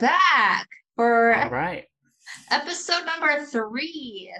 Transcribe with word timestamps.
back 0.00 0.66
for 0.96 1.34
All 1.34 1.50
right. 1.50 1.84
episode 2.50 3.04
number 3.04 3.44
three. 3.44 4.32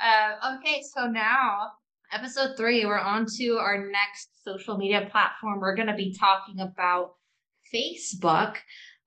Uh, 0.00 0.56
okay, 0.56 0.82
so 0.94 1.06
now 1.06 1.72
episode 2.12 2.56
three, 2.56 2.86
we're 2.86 2.98
on 2.98 3.26
to 3.36 3.58
our 3.58 3.86
next 3.90 4.30
social 4.42 4.78
media 4.78 5.08
platform. 5.10 5.60
We're 5.60 5.76
going 5.76 5.88
to 5.88 5.94
be 5.94 6.16
talking 6.18 6.60
about 6.60 7.14
Facebook. 7.72 8.56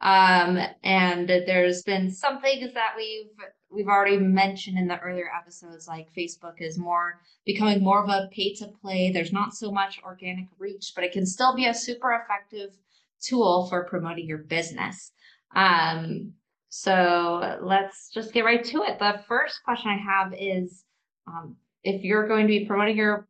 Um, 0.01 0.59
and 0.83 1.29
there's 1.29 1.83
been 1.83 2.11
some 2.11 2.41
things 2.41 2.73
that 2.73 2.93
we've 2.97 3.29
we've 3.69 3.87
already 3.87 4.17
mentioned 4.17 4.77
in 4.77 4.87
the 4.87 4.99
earlier 4.99 5.29
episodes, 5.35 5.87
like 5.87 6.07
Facebook 6.17 6.55
is 6.59 6.77
more 6.77 7.21
becoming 7.45 7.83
more 7.83 8.03
of 8.03 8.09
a 8.09 8.27
pay 8.31 8.53
to 8.55 8.67
play. 8.81 9.11
There's 9.11 9.31
not 9.31 9.53
so 9.53 9.71
much 9.71 9.99
organic 10.03 10.47
reach, 10.57 10.93
but 10.95 11.03
it 11.03 11.11
can 11.11 11.25
still 11.25 11.55
be 11.55 11.67
a 11.67 11.73
super 11.73 12.13
effective 12.13 12.75
tool 13.21 13.67
for 13.67 13.85
promoting 13.85 14.27
your 14.27 14.39
business. 14.39 15.11
Um, 15.55 16.33
so 16.69 17.59
let's 17.61 18.09
just 18.13 18.33
get 18.33 18.45
right 18.45 18.63
to 18.63 18.83
it. 18.83 18.99
The 18.99 19.21
first 19.27 19.61
question 19.63 19.91
I 19.91 19.97
have 19.97 20.33
is 20.37 20.85
um, 21.27 21.57
if 21.83 22.03
you're 22.03 22.27
going 22.27 22.43
to 22.43 22.47
be 22.47 22.65
promoting 22.65 22.97
your 22.97 23.27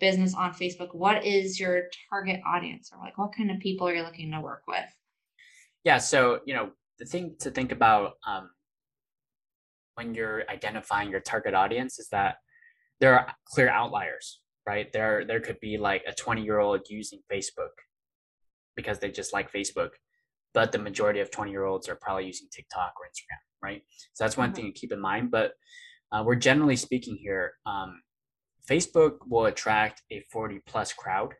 business 0.00 0.34
on 0.34 0.52
Facebook, 0.52 0.94
what 0.94 1.24
is 1.24 1.58
your 1.58 1.84
target 2.10 2.40
audience 2.46 2.90
or 2.92 2.98
like 3.00 3.18
what 3.18 3.34
kind 3.36 3.50
of 3.50 3.58
people 3.58 3.88
are 3.88 3.94
you 3.94 4.02
looking 4.02 4.30
to 4.30 4.40
work 4.40 4.62
with? 4.68 4.84
Yeah. 5.84 5.98
So, 5.98 6.40
you 6.46 6.54
know, 6.54 6.70
the 6.98 7.04
thing 7.04 7.34
to 7.40 7.50
think 7.50 7.72
about 7.72 8.12
um, 8.26 8.50
when 9.96 10.14
you're 10.14 10.44
identifying 10.48 11.10
your 11.10 11.20
target 11.20 11.54
audience 11.54 11.98
is 11.98 12.08
that 12.08 12.36
there 13.00 13.18
are 13.18 13.34
clear 13.46 13.68
outliers, 13.68 14.40
right? 14.66 14.92
There, 14.92 15.24
there 15.24 15.40
could 15.40 15.58
be 15.60 15.78
like 15.78 16.02
a 16.06 16.12
20 16.12 16.42
year 16.42 16.58
old 16.58 16.82
using 16.88 17.20
Facebook 17.30 17.74
because 18.76 18.98
they 18.98 19.10
just 19.10 19.32
like 19.32 19.52
Facebook, 19.52 19.90
but 20.54 20.72
the 20.72 20.78
majority 20.78 21.20
of 21.20 21.30
20 21.30 21.50
year 21.50 21.64
olds 21.64 21.88
are 21.88 21.96
probably 21.96 22.26
using 22.26 22.48
TikTok 22.50 22.94
or 22.98 23.06
Instagram, 23.06 23.42
right? 23.62 23.82
So 24.14 24.24
that's 24.24 24.36
one 24.36 24.50
mm-hmm. 24.50 24.56
thing 24.56 24.72
to 24.72 24.80
keep 24.80 24.92
in 24.92 25.00
mind. 25.00 25.30
But 25.30 25.52
uh, 26.12 26.22
we're 26.24 26.36
generally 26.36 26.76
speaking 26.76 27.16
here, 27.16 27.54
um, 27.66 28.00
Facebook 28.70 29.18
will 29.28 29.46
attract 29.46 30.02
a 30.10 30.24
40 30.32 30.60
plus 30.66 30.92
crowd. 30.92 31.34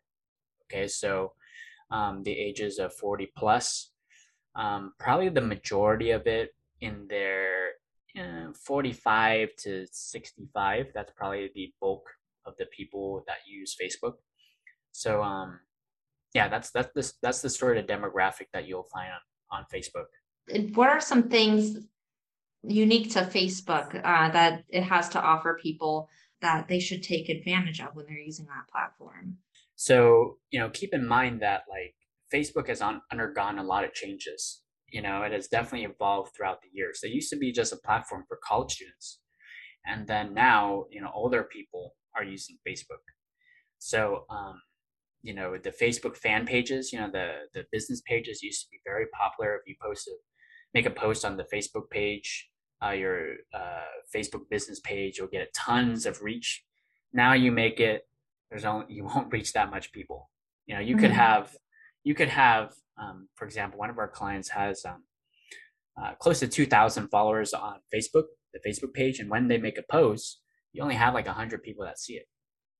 Okay. 0.64 0.88
So 0.88 1.32
um, 1.90 2.22
the 2.24 2.32
ages 2.32 2.78
of 2.78 2.92
40 2.94 3.30
plus 3.36 3.90
um, 4.56 4.92
probably 4.98 5.28
the 5.28 5.40
majority 5.40 6.10
of 6.10 6.26
it 6.26 6.50
in 6.80 7.06
their 7.08 7.70
uh, 8.18 8.52
45 8.64 9.48
to 9.58 9.86
65 9.90 10.86
that's 10.94 11.12
probably 11.16 11.50
the 11.54 11.72
bulk 11.80 12.08
of 12.46 12.54
the 12.58 12.66
people 12.66 13.24
that 13.26 13.38
use 13.46 13.76
facebook 13.80 14.14
so 14.92 15.22
um 15.22 15.58
yeah 16.34 16.48
that's 16.48 16.70
that's 16.70 16.92
the, 16.94 17.12
that's 17.22 17.42
the 17.42 17.50
sort 17.50 17.76
of 17.76 17.86
demographic 17.86 18.46
that 18.52 18.66
you'll 18.66 18.88
find 18.92 19.08
on, 19.50 19.58
on 19.58 19.64
facebook 19.74 20.06
what 20.74 20.88
are 20.88 21.00
some 21.00 21.28
things 21.28 21.86
unique 22.62 23.10
to 23.10 23.20
facebook 23.20 23.94
uh, 24.04 24.30
that 24.30 24.64
it 24.68 24.82
has 24.82 25.08
to 25.08 25.20
offer 25.20 25.58
people 25.62 26.08
that 26.40 26.68
they 26.68 26.80
should 26.80 27.02
take 27.02 27.28
advantage 27.28 27.80
of 27.80 27.88
when 27.94 28.04
they're 28.06 28.18
using 28.18 28.46
that 28.46 28.68
platform 28.70 29.36
so 29.76 30.38
you 30.50 30.58
know 30.58 30.70
keep 30.70 30.92
in 30.92 31.06
mind 31.06 31.40
that 31.40 31.62
like 31.68 31.94
Facebook 32.34 32.68
has 32.68 32.80
on, 32.80 33.00
undergone 33.12 33.58
a 33.58 33.62
lot 33.62 33.84
of 33.84 33.92
changes. 33.92 34.62
You 34.88 35.02
know, 35.02 35.22
it 35.22 35.32
has 35.32 35.48
definitely 35.48 35.86
evolved 35.86 36.34
throughout 36.34 36.62
the 36.62 36.68
years. 36.72 37.00
It 37.02 37.10
used 37.10 37.30
to 37.30 37.36
be 37.36 37.52
just 37.52 37.72
a 37.72 37.76
platform 37.76 38.24
for 38.28 38.38
college 38.44 38.74
students. 38.74 39.20
And 39.86 40.06
then 40.06 40.34
now, 40.34 40.84
you 40.90 41.00
know, 41.00 41.10
older 41.12 41.44
people 41.44 41.94
are 42.16 42.24
using 42.24 42.56
Facebook. 42.66 43.02
So, 43.78 44.24
um, 44.30 44.60
you 45.24 45.34
know, 45.34 45.56
the 45.56 45.70
Facebook 45.70 46.18
fan 46.18 46.46
pages, 46.46 46.92
you 46.92 47.00
know, 47.00 47.10
the, 47.10 47.32
the 47.54 47.64
business 47.72 48.02
pages 48.06 48.42
used 48.42 48.60
to 48.60 48.68
be 48.70 48.78
very 48.84 49.06
popular. 49.18 49.56
If 49.56 49.62
you 49.66 49.74
post 49.82 50.06
a, 50.06 50.12
make 50.74 50.84
a 50.84 50.90
post 50.90 51.24
on 51.24 51.38
the 51.38 51.46
Facebook 51.52 51.88
page, 51.90 52.50
uh, 52.84 52.90
your 52.90 53.36
uh, 53.54 53.86
Facebook 54.14 54.42
business 54.50 54.80
page, 54.80 55.16
you'll 55.16 55.28
get 55.28 55.54
tons 55.54 56.04
of 56.04 56.20
reach. 56.20 56.62
Now 57.14 57.32
you 57.32 57.50
make 57.50 57.80
it, 57.80 58.02
there's 58.50 58.66
only, 58.66 58.84
you 58.90 59.04
won't 59.04 59.32
reach 59.32 59.54
that 59.54 59.70
much 59.70 59.92
people. 59.92 60.30
You 60.66 60.74
know, 60.74 60.80
you 60.82 60.94
mm-hmm. 60.94 61.06
could 61.06 61.12
have 61.12 61.56
you 62.04 62.14
could 62.14 62.28
have, 62.28 62.74
um, 63.00 63.28
for 63.34 63.46
example, 63.46 63.78
one 63.78 63.88
of 63.88 63.98
our 63.98 64.08
clients 64.08 64.50
has 64.50 64.84
um, 64.84 65.04
uh, 66.00 66.12
close 66.16 66.40
to 66.40 66.48
2,000 66.48 67.08
followers 67.08 67.54
on 67.54 67.76
Facebook, 67.92 68.24
the 68.52 68.60
Facebook 68.66 68.92
page, 68.92 69.20
and 69.20 69.30
when 69.30 69.48
they 69.48 69.56
make 69.56 69.78
a 69.78 69.84
post, 69.90 70.40
you 70.74 70.82
only 70.82 70.96
have 70.96 71.14
like 71.14 71.26
100 71.26 71.62
people 71.62 71.84
that 71.86 71.98
see 71.98 72.14
it. 72.14 72.26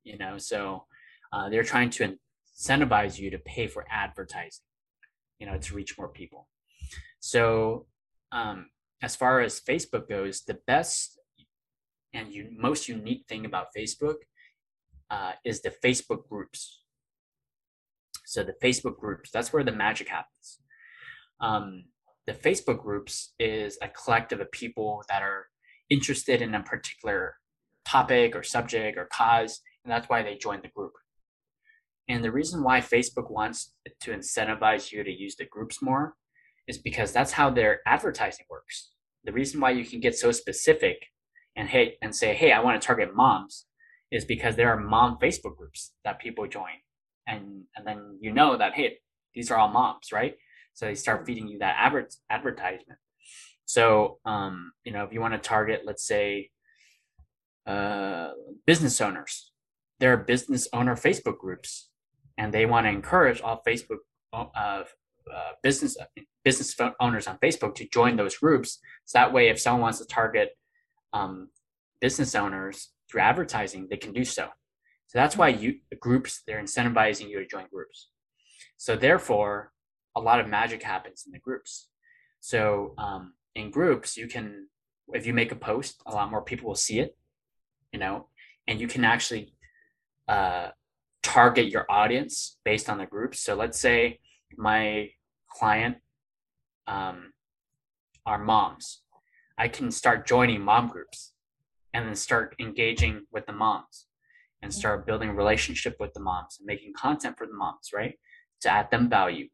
You 0.05 0.19
know, 0.19 0.37
so 0.37 0.85
uh, 1.33 1.49
they're 1.49 1.63
trying 1.63 1.89
to 1.91 2.17
incentivize 2.57 3.19
you 3.19 3.31
to 3.31 3.39
pay 3.39 3.67
for 3.67 3.85
advertising, 3.91 4.65
you 5.39 5.47
know, 5.47 5.59
to 5.59 5.75
reach 5.75 5.99
more 5.99 6.09
people. 6.09 6.49
So, 7.21 7.87
um, 8.33 8.71
as 9.03 9.17
far 9.17 9.41
as 9.41 9.61
Facebook 9.61 10.09
goes, 10.09 10.43
the 10.43 10.59
best 10.67 11.19
and 12.15 12.33
you, 12.33 12.49
most 12.57 12.89
unique 12.89 13.25
thing 13.29 13.45
about 13.45 13.67
Facebook 13.77 14.17
uh, 15.11 15.33
is 15.45 15.61
the 15.61 15.75
Facebook 15.85 16.29
groups. 16.29 16.83
So 18.25 18.43
the 18.43 18.55
Facebook 18.63 18.99
groups, 18.99 19.31
that's 19.31 19.53
where 19.53 19.65
the 19.65 19.73
magic 19.73 20.09
happens. 20.09 20.61
Um, 21.41 21.85
the 22.27 22.33
Facebook 22.33 22.83
groups 22.83 23.35
is 23.39 23.77
a 23.83 23.89
collective 23.89 24.41
of 24.41 24.51
people 24.51 25.05
that 25.09 25.23
are 25.23 25.47
interested 25.91 26.41
in 26.41 26.55
a 26.55 26.63
particular 26.63 27.35
topic 27.87 28.35
or 28.35 28.43
subject 28.43 28.97
or 28.97 29.09
cause, 29.13 29.61
and 29.85 29.93
that's 29.93 30.09
why 30.09 30.23
they 30.23 30.37
join 30.37 30.63
the 30.63 30.69
group. 30.69 30.93
And 32.09 32.23
the 32.23 32.33
reason 32.33 32.63
why 32.63 32.81
Facebook 32.81 33.31
wants 33.31 33.73
to 34.01 34.11
incentivize 34.13 34.93
you 34.93 35.03
to 35.03 35.11
use 35.11 35.37
the 35.37 35.47
groups 35.47 35.81
more 35.81 36.15
is 36.69 36.79
because 36.79 37.13
that's 37.13 37.33
how 37.33 37.51
their 37.51 37.81
advertising 37.87 38.47
works. 38.51 38.91
The 39.25 39.33
reason 39.33 39.61
why 39.61 39.71
you 39.71 39.85
can 39.85 40.01
get 40.01 40.15
so 40.15 40.31
specific 40.33 40.97
and 41.57 41.69
hey 41.69 41.97
and 42.03 42.15
say, 42.15 42.35
hey, 42.35 42.53
I 42.53 42.61
want 42.61 42.81
to 42.81 42.87
target 42.87 43.15
moms 43.15 43.67
is 44.11 44.25
because 44.25 44.57
there 44.57 44.71
are 44.71 44.79
mom 44.79 45.19
Facebook 45.23 45.57
groups 45.57 45.93
that 46.05 46.21
people 46.21 46.47
join. 46.47 46.77
And 47.27 47.65
and 47.77 47.87
then 47.87 48.19
you 48.21 48.33
know 48.33 48.57
that 48.59 48.75
hey 48.75 48.99
these 49.35 49.51
are 49.51 49.59
all 49.59 49.69
moms 49.69 50.13
right? 50.13 50.35
So 50.75 50.87
they 50.87 50.95
start 50.95 51.25
feeding 51.27 51.49
you 51.49 51.59
that 51.61 51.77
adver- 51.79 52.09
advertisement. 52.29 52.99
So 53.65 54.19
um 54.27 54.73
you 54.85 54.93
know 54.93 55.05
if 55.05 55.13
you 55.13 55.21
want 55.21 55.35
to 55.35 55.49
target 55.49 55.83
let's 55.87 56.07
say 56.07 56.51
uh 57.67 58.31
business 58.67 59.01
owners 59.01 59.53
there 60.01 60.13
are 60.13 60.19
business 60.19 60.69
owner 60.75 60.95
facebook 60.95 61.39
groups 61.39 61.89
and 62.39 62.53
they 62.53 62.67
want 62.67 62.87
to 62.87 62.91
encourage 62.91 63.41
all 63.41 63.63
facebook 63.67 63.99
uh, 64.33 64.47
uh, 64.55 64.85
business 65.63 65.97
business 66.45 66.77
owners 67.01 67.27
on 67.27 67.39
facebook 67.39 67.75
to 67.75 67.89
join 67.89 68.17
those 68.17 68.37
groups 68.37 68.79
so 69.05 69.19
that 69.19 69.33
way 69.33 69.49
if 69.49 69.61
someone 69.61 69.83
wants 69.83 69.99
to 69.99 70.07
target 70.07 70.51
um, 71.13 71.49
business 72.01 72.35
owners 72.35 72.91
through 73.11 73.21
advertising 73.21 73.87
they 73.89 73.97
can 73.97 74.13
do 74.13 74.25
so 74.25 74.49
so 75.15 75.21
that's 75.21 75.37
why 75.37 75.49
you 75.49 75.79
groups 76.01 76.43
they're 76.45 76.61
incentivizing 76.61 77.29
you 77.29 77.39
to 77.39 77.47
join 77.47 77.67
groups. 77.73 78.11
So 78.77 78.97
therefore, 78.97 79.73
a 80.17 80.21
lot 80.21 80.41
of 80.41 80.49
magic 80.49 80.83
happens 80.83 81.23
in 81.25 81.31
the 81.31 81.39
groups. 81.39 81.89
So 82.41 82.95
um, 82.99 83.35
in 83.55 83.71
groups, 83.71 84.17
you 84.17 84.27
can 84.27 84.69
if 85.13 85.25
you 85.25 85.33
make 85.33 85.53
a 85.53 85.57
post, 85.57 86.03
a 86.07 86.13
lot 86.13 86.33
more 86.33 86.43
people 86.43 86.67
will 86.67 86.75
see 86.75 86.99
it, 86.99 87.17
you 87.93 88.01
know, 88.01 88.27
and 88.67 88.81
you 88.81 88.89
can 88.89 89.05
actually 89.05 89.55
uh, 90.27 90.71
target 91.25 91.69
your 91.69 91.87
audience 91.91 92.59
based 92.65 92.89
on 92.89 92.99
the 92.99 93.07
groups. 93.07 93.41
So 93.41 93.57
let's 93.57 93.81
say 93.81 94.21
my 94.57 95.11
client 95.51 95.97
um, 96.87 97.33
are 98.27 98.39
moms. 98.39 99.03
I 99.59 99.69
can 99.69 99.91
start 99.91 100.27
joining 100.27 100.61
mom 100.61 100.89
groups 100.89 101.33
and 101.93 102.07
then 102.07 102.15
start 102.15 102.55
engaging 102.61 103.23
with 103.33 103.47
the 103.47 103.53
moms 103.53 104.07
and 104.63 104.73
start 104.73 105.07
building 105.07 105.31
relationship 105.35 105.97
with 105.99 106.13
the 106.13 106.21
moms 106.21 106.59
and 106.59 106.67
making 106.67 106.93
content 106.95 107.37
for 107.39 107.47
the 107.47 107.55
moms, 107.55 107.91
right? 107.95 108.15
To 108.63 108.71
add 108.71 108.91
them 108.91 109.09
value. 109.09 109.49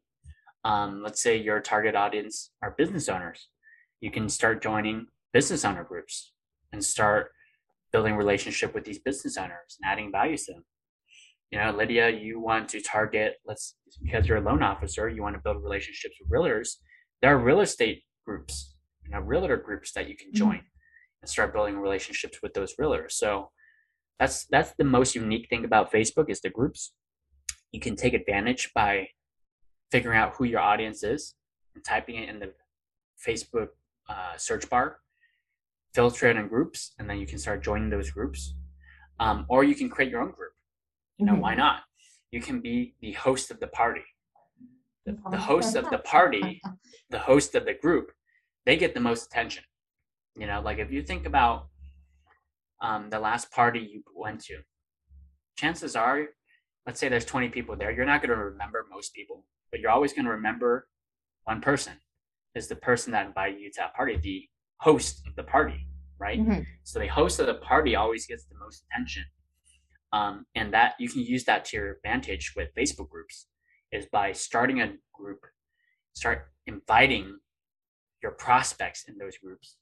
Um, 0.63 1.01
let's 1.03 1.21
say 1.21 1.37
your 1.37 1.59
target 1.59 1.95
audience 1.95 2.51
are 2.61 2.75
business 2.77 3.09
owners. 3.09 3.47
You 4.01 4.11
can 4.11 4.29
start 4.29 4.61
joining 4.61 5.07
business 5.33 5.63
owner 5.65 5.83
groups 5.83 6.33
and 6.71 6.83
start 6.83 7.31
building 7.91 8.15
relationship 8.15 8.73
with 8.73 8.85
these 8.85 8.99
business 8.99 9.37
owners 9.37 9.77
and 9.81 9.91
adding 9.91 10.11
value 10.11 10.37
to 10.37 10.53
them. 10.53 10.65
You 11.51 11.59
know, 11.59 11.71
Lydia, 11.71 12.09
you 12.09 12.39
want 12.39 12.69
to 12.69 12.81
target, 12.81 13.35
let's 13.45 13.75
because 14.01 14.25
you're 14.25 14.37
a 14.37 14.41
loan 14.41 14.63
officer, 14.63 15.09
you 15.09 15.21
want 15.21 15.35
to 15.35 15.41
build 15.41 15.61
relationships 15.61 16.15
with 16.19 16.31
realtors. 16.31 16.77
There 17.21 17.33
are 17.33 17.37
real 17.37 17.59
estate 17.59 18.03
groups, 18.25 18.75
you 19.03 19.11
know, 19.11 19.19
realtor 19.19 19.57
groups 19.57 19.91
that 19.93 20.07
you 20.07 20.15
can 20.15 20.29
mm-hmm. 20.29 20.37
join 20.37 20.55
mm-hmm. 20.55 21.21
and 21.21 21.29
start 21.29 21.53
building 21.53 21.77
relationships 21.77 22.39
with 22.41 22.53
those 22.53 22.75
realtors. 22.75 23.11
So 23.11 23.49
that's 24.21 24.45
that's 24.51 24.73
the 24.77 24.83
most 24.83 25.15
unique 25.15 25.47
thing 25.49 25.65
about 25.65 25.91
facebook 25.91 26.29
is 26.29 26.41
the 26.41 26.49
groups 26.49 26.93
you 27.71 27.79
can 27.79 27.95
take 27.95 28.13
advantage 28.13 28.69
by 28.75 29.07
figuring 29.91 30.17
out 30.17 30.35
who 30.35 30.45
your 30.45 30.59
audience 30.59 31.03
is 31.03 31.33
and 31.73 31.83
typing 31.83 32.15
it 32.15 32.29
in 32.29 32.39
the 32.39 32.53
facebook 33.27 33.69
uh, 34.07 34.37
search 34.37 34.69
bar 34.69 34.97
filter 35.95 36.27
it 36.27 36.37
in 36.37 36.47
groups 36.47 36.93
and 36.99 37.09
then 37.09 37.17
you 37.17 37.25
can 37.25 37.39
start 37.39 37.63
joining 37.63 37.89
those 37.89 38.11
groups 38.11 38.53
um, 39.19 39.45
or 39.49 39.63
you 39.63 39.73
can 39.73 39.89
create 39.89 40.11
your 40.11 40.21
own 40.21 40.31
group 40.31 40.50
you 41.21 41.25
know 41.25 41.33
mm-hmm. 41.33 41.41
why 41.41 41.55
not 41.55 41.81
you 42.31 42.41
can 42.41 42.59
be 42.59 42.95
the 43.01 43.13
host 43.13 43.51
of 43.51 43.59
the 43.59 43.67
party 43.67 44.03
the, 45.05 45.17
the 45.31 45.37
host 45.37 45.75
of 45.75 45.89
the 45.89 45.99
party 45.99 46.61
the 47.09 47.19
host 47.19 47.55
of 47.55 47.65
the 47.65 47.73
group 47.73 48.11
they 48.65 48.77
get 48.77 48.93
the 48.93 48.99
most 48.99 49.25
attention. 49.25 49.63
You 50.37 50.47
know, 50.47 50.61
like 50.61 50.79
if 50.79 50.91
you 50.91 51.01
think 51.01 51.25
about 51.25 51.67
um, 52.81 53.09
the 53.09 53.19
last 53.19 53.51
party 53.51 53.79
you 53.79 54.03
went 54.15 54.41
to, 54.45 54.59
chances 55.57 55.95
are, 55.95 56.27
let's 56.85 56.99
say 56.99 57.09
there's 57.09 57.25
20 57.25 57.49
people 57.49 57.75
there, 57.75 57.91
you're 57.91 58.05
not 58.05 58.21
going 58.21 58.37
to 58.37 58.43
remember 58.43 58.85
most 58.89 59.13
people, 59.13 59.45
but 59.71 59.79
you're 59.79 59.91
always 59.91 60.13
going 60.13 60.25
to 60.25 60.31
remember 60.31 60.87
one 61.43 61.61
person 61.61 61.93
is 62.55 62.67
the 62.67 62.75
person 62.75 63.11
that 63.11 63.25
invited 63.25 63.59
you 63.59 63.69
to 63.71 63.77
that 63.79 63.95
party, 63.95 64.17
the 64.17 64.47
host 64.77 65.21
of 65.27 65.35
the 65.35 65.43
party, 65.43 65.87
right? 66.19 66.39
Mm-hmm. 66.39 66.61
So 66.83 66.99
the 66.99 67.07
host 67.07 67.39
of 67.39 67.47
the 67.47 67.55
party 67.55 67.95
always 67.95 68.25
gets 68.25 68.45
the 68.45 68.55
most 68.57 68.83
attention. 68.89 69.23
Um, 70.13 70.45
and 70.55 70.73
that 70.73 70.95
you 70.99 71.07
can 71.07 71.21
use 71.21 71.45
that 71.45 71.65
to 71.65 71.77
your 71.77 71.91
advantage 71.91 72.53
with 72.55 72.75
Facebook 72.75 73.09
groups 73.09 73.47
is 73.91 74.05
by 74.11 74.33
starting 74.33 74.81
a 74.81 74.93
group, 75.13 75.39
start 76.13 76.47
inviting 76.67 77.39
your 78.21 78.33
prospects 78.33 79.05
in 79.07 79.17
those 79.17 79.37
groups 79.37 79.77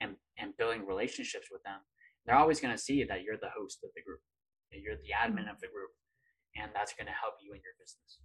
and, 0.00 0.16
and 0.38 0.56
building 0.56 0.86
relationships 0.86 1.48
with 1.50 1.62
them. 1.62 1.80
They're 2.26 2.36
always 2.36 2.60
going 2.60 2.74
to 2.74 2.80
see 2.80 3.04
that 3.04 3.22
you're 3.22 3.36
the 3.36 3.50
host 3.56 3.80
of 3.84 3.90
the 3.94 4.02
group, 4.02 4.20
you're 4.70 4.96
the 4.96 5.14
admin 5.16 5.50
of 5.50 5.60
the 5.60 5.68
group, 5.68 5.90
and 6.56 6.70
that's 6.74 6.94
going 6.94 7.06
to 7.06 7.12
help 7.12 7.34
you 7.42 7.52
in 7.52 7.60
your 7.60 7.74
business. 7.78 8.18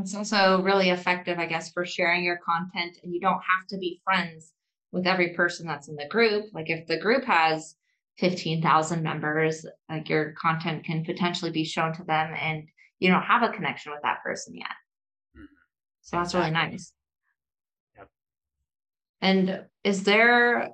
It's 0.00 0.14
also 0.14 0.62
really 0.62 0.90
effective, 0.90 1.38
I 1.38 1.46
guess, 1.46 1.70
for 1.70 1.84
sharing 1.84 2.22
your 2.22 2.38
content, 2.38 2.98
and 3.02 3.12
you 3.12 3.20
don't 3.20 3.34
have 3.34 3.66
to 3.70 3.78
be 3.78 4.00
friends 4.04 4.52
with 4.92 5.06
every 5.06 5.34
person 5.34 5.66
that's 5.66 5.88
in 5.88 5.96
the 5.96 6.08
group. 6.08 6.46
Like 6.52 6.70
if 6.70 6.86
the 6.86 6.98
group 6.98 7.24
has 7.24 7.74
15,000 8.18 9.02
members, 9.02 9.64
like 9.88 10.08
your 10.08 10.32
content 10.32 10.84
can 10.84 11.04
potentially 11.04 11.50
be 11.50 11.64
shown 11.64 11.92
to 11.94 12.04
them 12.04 12.34
and 12.38 12.68
you 12.98 13.10
don't 13.10 13.22
have 13.22 13.42
a 13.42 13.52
connection 13.52 13.92
with 13.92 14.02
that 14.02 14.22
person 14.24 14.56
yet. 14.56 14.66
Mm-hmm. 15.36 15.44
So 16.02 16.16
that's 16.16 16.34
really 16.34 16.50
nice. 16.50 16.92
Yep. 17.96 18.08
And 19.20 19.64
is 19.84 20.02
there 20.02 20.70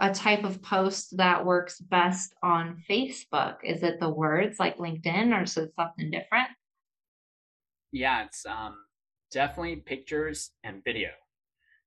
a 0.00 0.12
type 0.12 0.44
of 0.44 0.62
post 0.62 1.16
that 1.18 1.44
works 1.44 1.78
best 1.78 2.34
on 2.42 2.82
Facebook? 2.88 3.56
Is 3.62 3.82
it 3.82 4.00
the 4.00 4.08
words 4.08 4.58
like 4.58 4.78
LinkedIn 4.78 5.36
or 5.36 5.42
is 5.42 5.56
it 5.56 5.72
something 5.76 6.10
different? 6.10 6.48
Yeah, 7.92 8.24
it's 8.24 8.44
um, 8.46 8.76
definitely 9.30 9.76
pictures 9.76 10.50
and 10.64 10.82
video. 10.82 11.10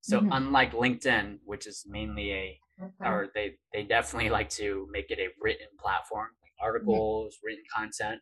So 0.01 0.19
mm-hmm. 0.19 0.31
unlike 0.31 0.73
LinkedIn, 0.73 1.39
which 1.43 1.65
is 1.67 1.85
mainly 1.87 2.31
a 2.31 2.59
okay. 2.81 3.09
or 3.09 3.29
they 3.33 3.55
they 3.73 3.83
definitely 3.83 4.29
like 4.29 4.49
to 4.49 4.87
make 4.91 5.09
it 5.11 5.19
a 5.19 5.27
written 5.41 5.67
platform, 5.79 6.29
like 6.41 6.53
articles, 6.61 7.35
mm-hmm. 7.35 7.47
written 7.47 7.63
content. 7.73 8.21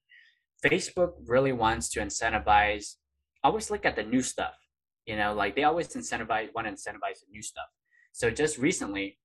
Facebook 0.64 1.14
really 1.26 1.52
wants 1.52 1.90
to 1.90 2.00
incentivize 2.00 2.96
always 3.44 3.72
look 3.72 3.86
at 3.86 3.96
the 3.96 4.04
new 4.04 4.22
stuff. 4.22 4.54
You 5.06 5.18
know, 5.18 5.34
like 5.34 5.56
they 5.56 5.64
always 5.64 5.88
incentivize 5.90 6.54
want 6.54 6.68
to 6.68 6.74
incentivize 6.74 7.20
the 7.22 7.32
new 7.32 7.42
stuff. 7.42 7.66
So 8.12 8.30
just 8.30 8.58
recently, 8.58 9.18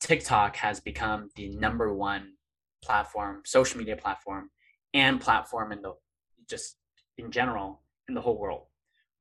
TikTok 0.00 0.56
has 0.56 0.80
become 0.80 1.30
the 1.36 1.48
number 1.48 1.92
one 1.94 2.34
platform, 2.82 3.42
social 3.44 3.78
media 3.78 3.96
platform, 3.96 4.50
and 4.94 5.20
platform 5.20 5.72
in 5.72 5.82
the 5.82 5.94
just 6.48 6.76
in 7.16 7.30
general 7.30 7.82
in 8.08 8.14
the 8.14 8.20
whole 8.20 8.38
world. 8.38 8.66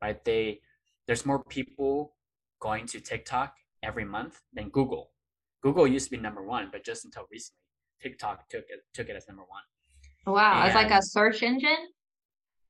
Right? 0.01 0.23
They 0.23 0.61
there's 1.07 1.25
more 1.25 1.43
people 1.43 2.15
going 2.59 2.85
to 2.87 2.99
TikTok 2.99 3.53
every 3.81 4.05
month 4.05 4.41
than 4.53 4.69
Google. 4.69 5.11
Google 5.61 5.87
used 5.87 6.05
to 6.05 6.11
be 6.11 6.17
number 6.17 6.43
one, 6.43 6.69
but 6.71 6.83
just 6.83 7.05
until 7.05 7.23
recently, 7.31 7.57
TikTok 8.01 8.49
took 8.49 8.63
it 8.69 8.81
took 8.93 9.09
it 9.09 9.15
as 9.15 9.27
number 9.27 9.43
one. 9.43 10.33
Wow, 10.33 10.59
and 10.59 10.67
it's 10.67 10.75
like 10.75 10.91
a 10.91 11.01
search 11.01 11.43
engine. 11.43 11.89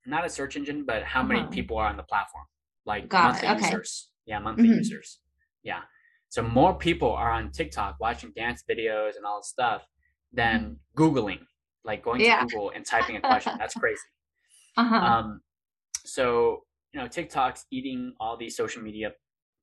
Not 0.05 0.25
a 0.25 0.29
search 0.29 0.55
engine, 0.55 0.85
but 0.85 1.03
how 1.03 1.21
many 1.21 1.41
uh-huh. 1.41 1.49
people 1.49 1.77
are 1.77 1.87
on 1.87 1.97
the 1.97 2.03
platform? 2.03 2.45
Like 2.85 3.09
Got 3.09 3.33
monthly 3.33 3.47
okay. 3.49 3.65
users. 3.65 4.09
Yeah, 4.25 4.39
monthly 4.39 4.65
mm-hmm. 4.65 4.77
users. 4.77 5.19
Yeah. 5.63 5.81
So 6.29 6.43
more 6.43 6.75
people 6.75 7.11
are 7.11 7.31
on 7.31 7.51
TikTok 7.51 7.97
watching 7.99 8.31
dance 8.35 8.63
videos 8.69 9.15
and 9.17 9.25
all 9.25 9.39
this 9.39 9.49
stuff 9.49 9.83
than 10.31 10.61
mm-hmm. 10.61 11.01
Googling, 11.01 11.39
like 11.83 12.03
going 12.03 12.21
yeah. 12.21 12.41
to 12.41 12.45
Google 12.45 12.71
and 12.75 12.85
typing 12.85 13.17
a 13.17 13.21
question. 13.21 13.53
That's 13.57 13.73
crazy. 13.79 13.99
Uh-huh. 14.77 14.95
Um, 14.95 15.41
so 16.05 16.63
you 16.93 16.99
know, 16.99 17.07
TikTok's 17.07 17.65
eating 17.71 18.13
all 18.19 18.37
these 18.37 18.55
social 18.55 18.81
media 18.81 19.11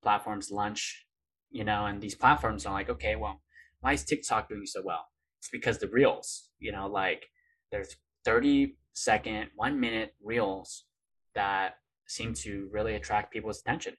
platforms 0.02 0.50
lunch, 0.50 1.05
you 1.50 1.64
know, 1.64 1.86
and 1.86 2.00
these 2.00 2.14
platforms 2.14 2.66
are 2.66 2.72
like, 2.72 2.90
okay, 2.90 3.16
well, 3.16 3.40
why 3.80 3.92
is 3.92 4.04
TikTok 4.04 4.48
doing 4.48 4.66
so 4.66 4.82
well? 4.84 5.06
It's 5.38 5.48
because 5.48 5.78
the 5.78 5.88
reels, 5.88 6.50
you 6.58 6.72
know, 6.72 6.86
like 6.86 7.26
there's 7.70 7.96
30 8.24 8.76
second, 8.94 9.50
one 9.54 9.78
minute 9.78 10.14
reels 10.22 10.84
that 11.34 11.74
seem 12.08 12.34
to 12.34 12.68
really 12.72 12.94
attract 12.94 13.32
people's 13.32 13.60
attention. 13.60 13.94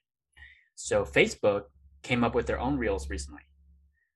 So 0.74 1.04
Facebook 1.04 1.64
came 2.02 2.24
up 2.24 2.34
with 2.34 2.46
their 2.46 2.60
own 2.60 2.78
reels 2.78 3.08
recently. 3.10 3.42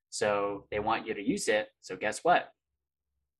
So 0.09 0.65
they 0.71 0.79
want 0.79 1.07
you 1.07 1.13
to 1.13 1.21
use 1.21 1.47
it. 1.47 1.69
So 1.81 1.95
guess 1.95 2.19
what? 2.23 2.49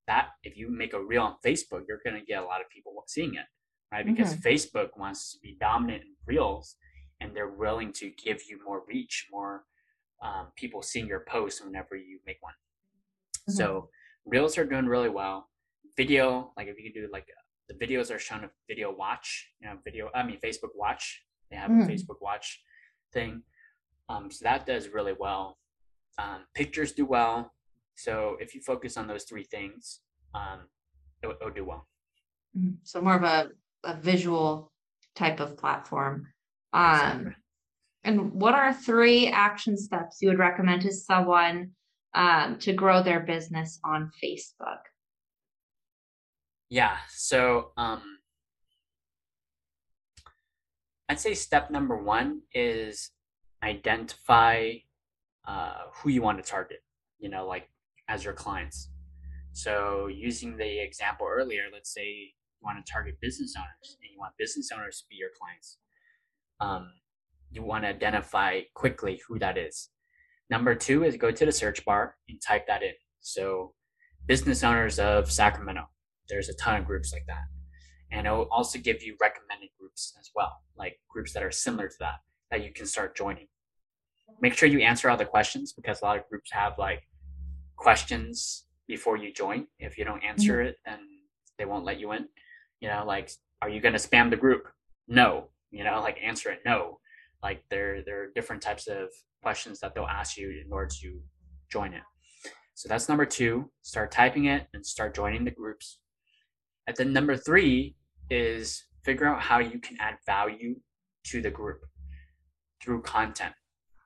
That 0.07 0.29
if 0.43 0.57
you 0.57 0.69
make 0.69 0.93
a 0.93 1.03
reel 1.03 1.21
on 1.21 1.35
Facebook, 1.45 1.83
you're 1.87 2.01
going 2.03 2.19
to 2.19 2.25
get 2.25 2.41
a 2.41 2.45
lot 2.45 2.61
of 2.61 2.69
people 2.69 2.93
seeing 3.07 3.35
it, 3.35 3.45
right? 3.91 4.05
Because 4.05 4.33
mm-hmm. 4.33 4.47
Facebook 4.47 4.97
wants 4.97 5.33
to 5.33 5.39
be 5.39 5.57
dominant 5.59 6.01
in 6.01 6.15
reels 6.25 6.75
and 7.21 7.35
they're 7.35 7.53
willing 7.53 7.93
to 7.93 8.11
give 8.23 8.41
you 8.49 8.59
more 8.65 8.83
reach, 8.87 9.27
more 9.31 9.63
um, 10.23 10.47
people 10.55 10.81
seeing 10.81 11.07
your 11.07 11.25
posts 11.27 11.61
whenever 11.63 11.95
you 11.95 12.19
make 12.25 12.37
one. 12.41 12.53
Mm-hmm. 12.53 13.53
So 13.53 13.89
reels 14.25 14.57
are 14.57 14.65
doing 14.65 14.85
really 14.85 15.09
well. 15.09 15.49
Video, 15.97 16.53
like 16.57 16.67
if 16.67 16.79
you 16.79 16.91
do 16.91 17.07
like 17.11 17.27
uh, 17.29 17.41
the 17.69 17.85
videos 17.85 18.13
are 18.13 18.19
shown 18.19 18.43
a 18.43 18.49
video 18.67 18.93
watch, 18.95 19.49
you 19.61 19.67
know, 19.67 19.77
video. 19.83 20.09
I 20.15 20.23
mean 20.23 20.39
Facebook 20.43 20.71
Watch. 20.75 21.23
They 21.51 21.57
have 21.57 21.69
mm-hmm. 21.69 21.83
a 21.83 21.93
Facebook 21.93 22.21
Watch 22.21 22.61
thing. 23.11 23.43
Um, 24.09 24.31
so 24.31 24.43
that 24.43 24.65
does 24.65 24.89
really 24.89 25.13
well. 25.17 25.59
Um, 26.17 26.45
pictures 26.55 26.93
do 26.93 27.05
well. 27.05 27.53
So 27.95 28.37
if 28.39 28.55
you 28.55 28.61
focus 28.61 28.97
on 28.97 29.07
those 29.07 29.23
three 29.25 29.43
things, 29.43 29.99
um, 30.33 30.61
it, 31.21 31.27
it 31.27 31.37
will 31.43 31.51
do 31.51 31.65
well. 31.65 31.87
Mm-hmm. 32.57 32.75
So 32.83 33.01
more 33.01 33.15
of 33.15 33.23
a, 33.23 33.49
a 33.83 33.95
visual 33.99 34.71
type 35.15 35.39
of 35.39 35.57
platform. 35.57 36.27
Um, 36.73 37.35
and 38.03 38.33
what 38.33 38.53
are 38.53 38.73
three 38.73 39.27
action 39.27 39.77
steps 39.77 40.17
you 40.21 40.29
would 40.29 40.39
recommend 40.39 40.81
to 40.81 40.91
someone 40.91 41.71
um, 42.13 42.59
to 42.59 42.73
grow 42.73 43.01
their 43.01 43.21
business 43.21 43.79
on 43.83 44.11
Facebook? 44.23 44.79
Yeah. 46.69 46.97
So 47.09 47.71
um, 47.77 48.01
I'd 51.07 51.19
say 51.19 51.33
step 51.33 51.71
number 51.71 51.95
one 51.97 52.41
is 52.53 53.11
identify 53.63 54.73
uh, 55.47 55.83
who 55.93 56.09
you 56.09 56.21
want 56.21 56.43
to 56.43 56.49
target, 56.49 56.83
you 57.19 57.29
know, 57.29 57.45
like 57.47 57.69
as 58.09 58.23
your 58.23 58.33
clients. 58.33 58.89
So 59.53 60.07
using 60.07 60.57
the 60.57 60.83
example 60.83 61.27
earlier, 61.29 61.63
let's 61.71 61.93
say 61.93 62.05
you 62.05 62.29
want 62.61 62.83
to 62.83 62.91
target 62.91 63.19
business 63.21 63.53
owners 63.57 63.97
and 64.01 64.11
you 64.11 64.19
want 64.19 64.33
business 64.37 64.69
owners 64.75 65.01
to 65.01 65.03
be 65.09 65.15
your 65.15 65.29
clients 65.39 65.77
um, 66.59 66.91
you 67.53 67.63
want 67.63 67.83
to 67.83 67.89
identify 67.89 68.61
quickly 68.73 69.21
who 69.27 69.39
that 69.39 69.57
is. 69.57 69.89
Number 70.49 70.75
two 70.75 71.03
is 71.03 71.15
go 71.17 71.31
to 71.31 71.45
the 71.45 71.51
search 71.51 71.85
bar 71.85 72.15
and 72.27 72.41
type 72.41 72.67
that 72.67 72.83
in. 72.83 72.93
So, 73.21 73.73
business 74.25 74.63
owners 74.63 74.99
of 74.99 75.31
Sacramento, 75.31 75.83
there's 76.29 76.49
a 76.49 76.55
ton 76.55 76.81
of 76.81 76.85
groups 76.85 77.13
like 77.13 77.25
that. 77.27 77.43
And 78.11 78.27
it 78.27 78.31
will 78.31 78.49
also 78.51 78.79
give 78.79 79.01
you 79.01 79.15
recommended 79.21 79.69
groups 79.79 80.13
as 80.19 80.29
well, 80.35 80.61
like 80.77 80.99
groups 81.09 81.33
that 81.33 81.43
are 81.43 81.51
similar 81.51 81.87
to 81.87 81.95
that, 81.99 82.15
that 82.51 82.63
you 82.63 82.71
can 82.73 82.85
start 82.85 83.15
joining. 83.15 83.47
Make 84.41 84.55
sure 84.55 84.69
you 84.69 84.79
answer 84.79 85.09
all 85.09 85.17
the 85.17 85.25
questions 85.25 85.73
because 85.73 86.01
a 86.01 86.05
lot 86.05 86.17
of 86.17 86.27
groups 86.29 86.51
have 86.51 86.73
like 86.77 87.03
questions 87.75 88.65
before 88.87 89.17
you 89.17 89.33
join. 89.33 89.67
If 89.79 89.97
you 89.97 90.05
don't 90.05 90.23
answer 90.23 90.57
mm-hmm. 90.57 90.67
it, 90.67 90.77
then 90.85 90.99
they 91.57 91.65
won't 91.65 91.85
let 91.85 91.99
you 91.99 92.11
in. 92.11 92.27
You 92.81 92.89
know, 92.89 93.03
like, 93.05 93.31
are 93.61 93.69
you 93.69 93.79
going 93.79 93.93
to 93.93 93.99
spam 93.99 94.29
the 94.29 94.37
group? 94.37 94.67
No 95.07 95.49
you 95.73 95.83
know 95.83 95.99
like 95.99 96.17
answer 96.23 96.49
it 96.51 96.59
no 96.65 96.99
like 97.43 97.63
there 97.69 98.01
there 98.05 98.23
are 98.23 98.27
different 98.33 98.61
types 98.61 98.87
of 98.87 99.09
questions 99.43 99.79
that 99.81 99.93
they'll 99.93 100.05
ask 100.05 100.37
you 100.37 100.49
in 100.49 100.71
order 100.71 100.89
to 101.01 101.19
join 101.69 101.93
it. 101.93 102.01
So 102.73 102.89
that's 102.89 103.09
number 103.09 103.25
two 103.25 103.69
start 103.81 104.11
typing 104.11 104.45
it 104.45 104.67
and 104.73 104.85
start 104.85 105.13
joining 105.13 105.43
the 105.43 105.51
groups. 105.51 105.99
And 106.87 106.95
then 106.95 107.13
number 107.13 107.35
three 107.35 107.95
is 108.29 108.85
figure 109.05 109.27
out 109.27 109.41
how 109.41 109.59
you 109.59 109.79
can 109.79 109.97
add 109.99 110.15
value 110.25 110.75
to 111.25 111.41
the 111.41 111.51
group 111.51 111.81
through 112.81 113.01
content 113.01 113.53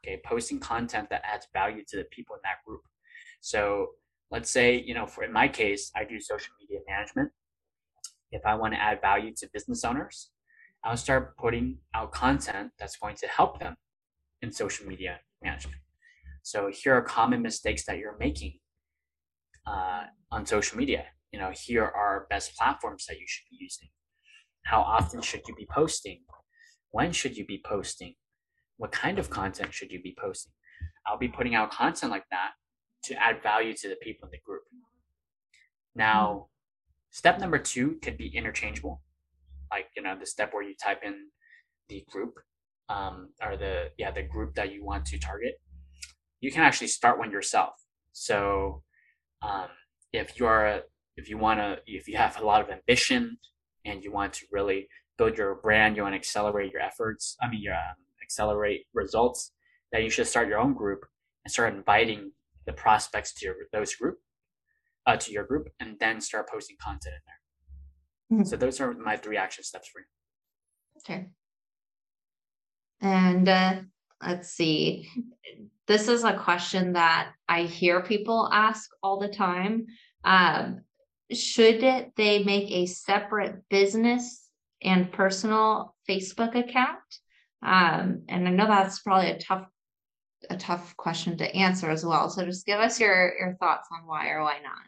okay? 0.03 0.19
Posting 0.25 0.59
content 0.59 1.09
that 1.09 1.21
adds 1.23 1.47
value 1.53 1.83
to 1.87 1.97
the 1.97 2.05
people 2.05 2.35
in 2.35 2.41
that 2.43 2.63
group. 2.65 2.81
So 3.41 3.89
let's 4.31 4.49
say 4.49 4.83
you 4.85 4.93
know 4.93 5.07
for 5.07 5.23
in 5.23 5.31
my 5.31 5.47
case 5.47 5.89
i 5.95 6.03
do 6.03 6.19
social 6.19 6.53
media 6.59 6.79
management. 6.87 7.31
If 8.31 8.45
i 8.45 8.55
want 8.55 8.73
to 8.73 8.81
add 8.81 8.99
value 9.01 9.33
to 9.37 9.49
business 9.53 9.85
owners 9.85 10.31
I'll 10.87 10.97
start 10.97 11.35
putting 11.37 11.79
out 11.93 12.11
content 12.11 12.71
that's 12.79 12.95
going 12.97 13.15
to 13.17 13.27
help 13.27 13.59
them 13.59 13.75
in 14.41 14.51
social 14.51 14.87
media 14.87 15.19
management. 15.43 15.81
So 16.43 16.71
here 16.73 16.93
are 16.93 17.01
common 17.01 17.41
mistakes 17.41 17.83
that 17.85 17.97
you're 17.97 18.17
making 18.17 18.59
uh, 19.65 20.03
on 20.31 20.45
social 20.45 20.77
media. 20.77 21.03
You 21.31 21.39
know, 21.39 21.51
here 21.53 21.83
are 21.83 22.25
best 22.29 22.55
platforms 22.55 23.05
that 23.07 23.19
you 23.19 23.25
should 23.27 23.45
be 23.51 23.57
using. 23.59 23.89
How 24.63 24.81
often 24.81 25.21
should 25.21 25.41
you 25.47 25.55
be 25.55 25.67
posting? 25.69 26.21
When 26.91 27.11
should 27.11 27.35
you 27.37 27.45
be 27.45 27.61
posting? 27.63 28.15
what 28.77 28.91
kind 28.91 29.19
of 29.19 29.29
content 29.29 29.73
should 29.73 29.91
you 29.91 30.01
be 30.01 30.15
posting? 30.17 30.53
I'll 31.05 31.17
be 31.17 31.27
putting 31.27 31.55
out 31.55 31.71
content 31.71 32.11
like 32.11 32.25
that 32.31 32.51
to 33.03 33.15
add 33.15 33.41
value 33.43 33.73
to 33.73 33.89
the 33.89 33.95
people 33.95 34.27
in 34.27 34.31
the 34.31 34.39
group. 34.45 34.63
Now, 35.95 36.47
step 37.09 37.39
number 37.39 37.57
two 37.57 37.97
could 38.01 38.17
be 38.17 38.27
interchangeable, 38.35 39.01
like 39.71 39.87
you 39.95 40.03
know 40.03 40.15
the 40.19 40.25
step 40.25 40.53
where 40.53 40.63
you 40.63 40.75
type 40.81 41.01
in 41.03 41.15
the 41.89 42.03
group 42.09 42.35
um, 42.89 43.29
or 43.43 43.57
the 43.57 43.91
yeah 43.97 44.11
the 44.11 44.23
group 44.23 44.55
that 44.55 44.73
you 44.73 44.83
want 44.83 45.05
to 45.07 45.19
target. 45.19 45.55
You 46.41 46.51
can 46.51 46.61
actually 46.61 46.87
start 46.87 47.17
one 47.17 47.31
yourself. 47.31 47.73
So 48.11 48.83
um, 49.41 49.69
if 50.13 50.39
you 50.39 50.45
are 50.45 50.81
if 51.15 51.29
you 51.29 51.37
want 51.37 51.59
to 51.59 51.77
if 51.85 52.07
you 52.07 52.17
have 52.17 52.39
a 52.39 52.45
lot 52.45 52.61
of 52.61 52.69
ambition 52.69 53.37
and 53.85 54.03
you 54.03 54.11
want 54.11 54.33
to 54.33 54.45
really 54.51 54.87
build 55.17 55.37
your 55.37 55.55
brand, 55.55 55.95
you 55.95 56.03
want 56.03 56.13
to 56.13 56.19
accelerate 56.19 56.71
your 56.71 56.81
efforts. 56.81 57.35
I 57.41 57.49
mean, 57.49 57.61
your 57.61 57.73
um, 57.73 57.95
accelerate 58.21 58.85
results. 58.93 59.51
That 59.93 60.03
you 60.03 60.09
should 60.09 60.27
start 60.27 60.49
your 60.49 60.59
own 60.59 60.73
group 60.73 61.05
and 61.45 61.51
start 61.51 61.73
inviting 61.73 62.33
the 62.65 62.73
prospects 62.73 63.33
to 63.35 63.45
your 63.45 63.55
those 63.71 63.95
group 63.95 64.17
uh, 65.05 65.15
to 65.15 65.31
your 65.31 65.45
group 65.45 65.69
and 65.79 65.97
then 65.99 66.19
start 66.19 66.49
posting 66.49 66.75
content 66.79 67.15
in 67.15 67.21
there. 67.25 67.46
Mm-hmm. 68.31 68.43
So 68.43 68.57
those 68.57 68.81
are 68.81 68.93
my 68.93 69.17
three 69.17 69.37
action 69.37 69.63
steps 69.63 69.87
for 69.87 69.99
you. 69.99 70.05
Okay. 70.99 71.27
And 73.01 73.47
uh, 73.47 73.75
let's 74.25 74.49
see. 74.49 75.09
This 75.87 76.09
is 76.09 76.23
a 76.25 76.37
question 76.37 76.93
that 76.93 77.31
I 77.47 77.63
hear 77.63 78.01
people 78.01 78.49
ask 78.51 78.89
all 79.01 79.19
the 79.19 79.29
time. 79.29 79.85
Um, 80.25 80.81
should 81.31 81.81
they 82.15 82.43
make 82.43 82.71
a 82.71 82.85
separate 82.87 83.63
business 83.69 84.49
and 84.81 85.11
personal 85.11 85.95
Facebook 86.09 86.55
account? 86.55 86.99
Um, 87.63 88.23
and 88.27 88.47
I 88.47 88.51
know 88.51 88.67
that's 88.67 88.99
probably 88.99 89.31
a 89.31 89.39
tough 89.39 89.67
a 90.49 90.57
tough 90.57 90.95
question 90.97 91.35
to 91.37 91.55
answer 91.55 91.89
as 91.89 92.05
well. 92.05 92.29
So 92.29 92.45
just 92.45 92.65
give 92.65 92.79
us 92.79 92.99
your 92.99 93.33
your 93.39 93.55
thoughts 93.55 93.87
on 93.91 94.05
why 94.05 94.29
or 94.29 94.43
why 94.43 94.59
not. 94.61 94.83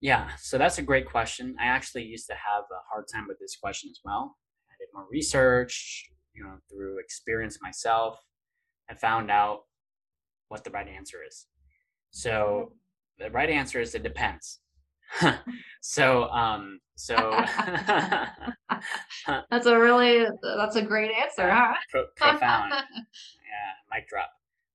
Yeah, 0.00 0.28
so 0.38 0.58
that's 0.58 0.78
a 0.78 0.82
great 0.82 1.08
question. 1.10 1.56
I 1.60 1.66
actually 1.66 2.04
used 2.04 2.26
to 2.26 2.34
have 2.34 2.64
a 2.70 2.80
hard 2.90 3.06
time 3.12 3.26
with 3.28 3.38
this 3.38 3.56
question 3.56 3.90
as 3.90 4.00
well. 4.04 4.36
I 4.68 4.74
did 4.78 4.88
more 4.92 5.06
research, 5.10 6.10
you 6.34 6.44
know, 6.44 6.58
through 6.70 6.98
experience 6.98 7.58
myself, 7.62 8.18
and 8.88 8.98
found 8.98 9.30
out 9.30 9.60
what 10.48 10.64
the 10.64 10.70
right 10.70 10.88
answer 10.88 11.18
is. 11.26 11.46
So 12.10 12.72
the 13.18 13.30
right 13.30 13.50
answer 13.50 13.80
is 13.80 13.94
it 13.94 14.02
depends. 14.02 14.60
so 15.80 16.24
um 16.30 16.80
so 16.96 17.14
that's 19.50 19.66
a 19.66 19.78
really 19.78 20.26
that's 20.42 20.76
a 20.76 20.82
great 20.82 21.12
answer 21.12 21.48
huh? 21.50 21.74
Pro- 21.90 22.06
profound 22.16 22.72
yeah 22.72 23.72
mic 23.92 24.08
drop 24.08 24.30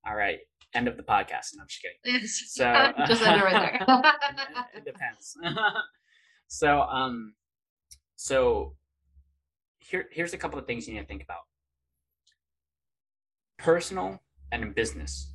all 0.07 0.15
right 0.15 0.39
end 0.73 0.87
of 0.87 0.97
the 0.97 1.03
podcast. 1.03 1.49
No, 1.55 1.61
i'm 1.61 1.67
just 1.67 1.81
kidding. 1.81 2.21
So 2.27 2.93
just 3.07 3.21
end 3.21 3.41
it 3.41 3.43
right 3.43 3.85
there. 3.87 4.13
It 4.75 4.85
depends. 4.85 5.37
So 6.47 6.81
um 6.81 7.33
so 8.15 8.75
here 9.79 10.05
here's 10.11 10.33
a 10.33 10.37
couple 10.37 10.59
of 10.59 10.65
things 10.65 10.87
you 10.87 10.93
need 10.93 11.01
to 11.01 11.07
think 11.07 11.23
about. 11.23 11.41
Personal 13.57 14.21
and 14.51 14.73
business. 14.75 15.33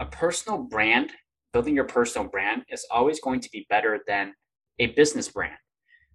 A 0.00 0.06
personal 0.06 0.58
brand 0.58 1.12
building 1.52 1.76
your 1.76 1.84
personal 1.84 2.28
brand 2.28 2.64
is 2.68 2.84
always 2.90 3.20
going 3.20 3.40
to 3.40 3.48
be 3.50 3.64
better 3.70 4.00
than 4.08 4.34
a 4.80 4.88
business 4.88 5.28
brand 5.28 5.54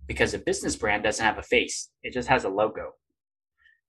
because 0.06 0.34
a 0.34 0.40
business 0.40 0.76
brand 0.76 1.04
doesn't 1.04 1.26
have 1.26 1.38
a 1.38 1.44
face, 1.44 1.90
it 2.04 2.14
just 2.14 2.28
has 2.28 2.44
a 2.44 2.50
logo. 2.50 2.92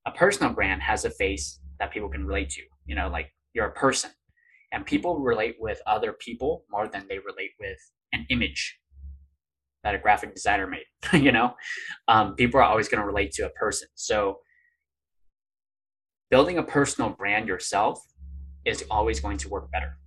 A 0.07 0.13
personal 0.13 0.53
brand 0.53 0.81
has 0.81 1.05
a 1.05 1.11
face 1.11 1.59
that 1.81 1.91
people 1.91 2.09
can 2.09 2.25
relate 2.25 2.51
to, 2.51 2.63
you 2.87 2.95
know, 2.95 3.09
like 3.09 3.33
you're 3.53 3.67
a 3.67 3.73
person. 3.73 4.11
And 4.73 4.87
people 4.87 5.19
relate 5.19 5.57
with 5.59 5.81
other 5.87 6.13
people 6.13 6.65
more 6.71 6.89
than 6.89 7.07
they 7.09 7.19
relate 7.19 7.51
with 7.59 7.79
an 8.13 8.27
image 8.31 8.79
that 9.83 9.95
a 9.95 9.99
graphic 9.99 10.35
designer 10.35 10.67
made, 10.67 10.85
you 11.13 11.33
know? 11.33 11.55
Um, 12.07 12.35
people 12.35 12.61
are 12.61 12.65
always 12.65 12.89
going 12.89 13.01
to 13.01 13.07
relate 13.07 13.33
to 13.33 13.47
a 13.47 13.51
person. 13.51 13.89
So 13.95 14.39
building 16.31 16.59
a 16.59 16.63
personal 16.63 17.11
brand 17.11 17.49
yourself 17.49 18.01
is 18.65 18.85
always 18.91 19.21
going 19.21 19.39
to 19.39 19.49
work 19.49 19.71
better, 19.73 19.99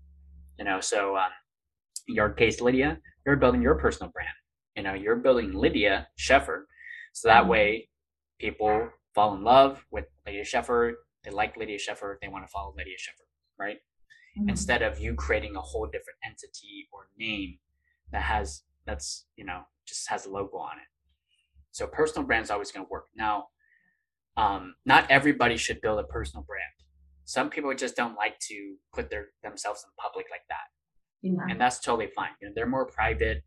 you 0.57 0.65
know? 0.65 0.79
So 0.79 1.17
um, 1.17 1.31
in 2.07 2.15
your 2.15 2.29
case, 2.29 2.61
Lydia, 2.61 2.99
you're 3.25 3.35
building 3.35 3.61
your 3.61 3.75
personal 3.75 4.11
brand 4.11 4.33
you 4.75 4.83
know 4.83 4.93
you're 4.93 5.15
building 5.15 5.51
lydia 5.53 6.07
shepherd 6.15 6.65
so 7.13 7.27
that 7.27 7.41
mm-hmm. 7.41 7.51
way 7.51 7.89
people 8.39 8.89
fall 9.13 9.35
in 9.35 9.43
love 9.43 9.85
with 9.91 10.05
lydia 10.25 10.43
shepherd 10.43 10.95
they 11.23 11.31
like 11.31 11.55
lydia 11.57 11.77
shepherd 11.77 12.17
they 12.21 12.27
want 12.27 12.45
to 12.45 12.51
follow 12.51 12.73
lydia 12.77 12.97
shepherd 12.97 13.27
right 13.59 13.77
mm-hmm. 14.37 14.49
instead 14.49 14.81
of 14.81 14.99
you 14.99 15.13
creating 15.15 15.55
a 15.55 15.61
whole 15.61 15.85
different 15.85 16.19
entity 16.25 16.87
or 16.91 17.07
name 17.17 17.57
that 18.11 18.23
has 18.23 18.63
that's 18.85 19.25
you 19.35 19.45
know 19.45 19.61
just 19.85 20.09
has 20.09 20.25
a 20.25 20.29
logo 20.29 20.57
on 20.57 20.77
it 20.77 20.87
so 21.71 21.87
personal 21.87 22.25
brand 22.25 22.43
is 22.43 22.51
always 22.51 22.71
going 22.71 22.85
to 22.85 22.89
work 22.89 23.07
now 23.15 23.47
um, 24.35 24.73
not 24.85 25.09
everybody 25.11 25.57
should 25.57 25.79
build 25.81 25.99
a 25.99 26.03
personal 26.03 26.43
brand 26.43 26.63
some 27.25 27.49
people 27.49 27.73
just 27.73 27.95
don't 27.95 28.15
like 28.15 28.37
to 28.39 28.75
put 28.93 29.09
their 29.09 29.27
themselves 29.43 29.85
in 29.85 29.91
public 30.01 30.25
like 30.31 30.41
that 30.49 30.67
yeah. 31.21 31.45
and 31.49 31.59
that's 31.59 31.79
totally 31.79 32.07
fine 32.15 32.31
you 32.41 32.47
know, 32.47 32.53
they're 32.55 32.67
more 32.67 32.85
private 32.85 33.43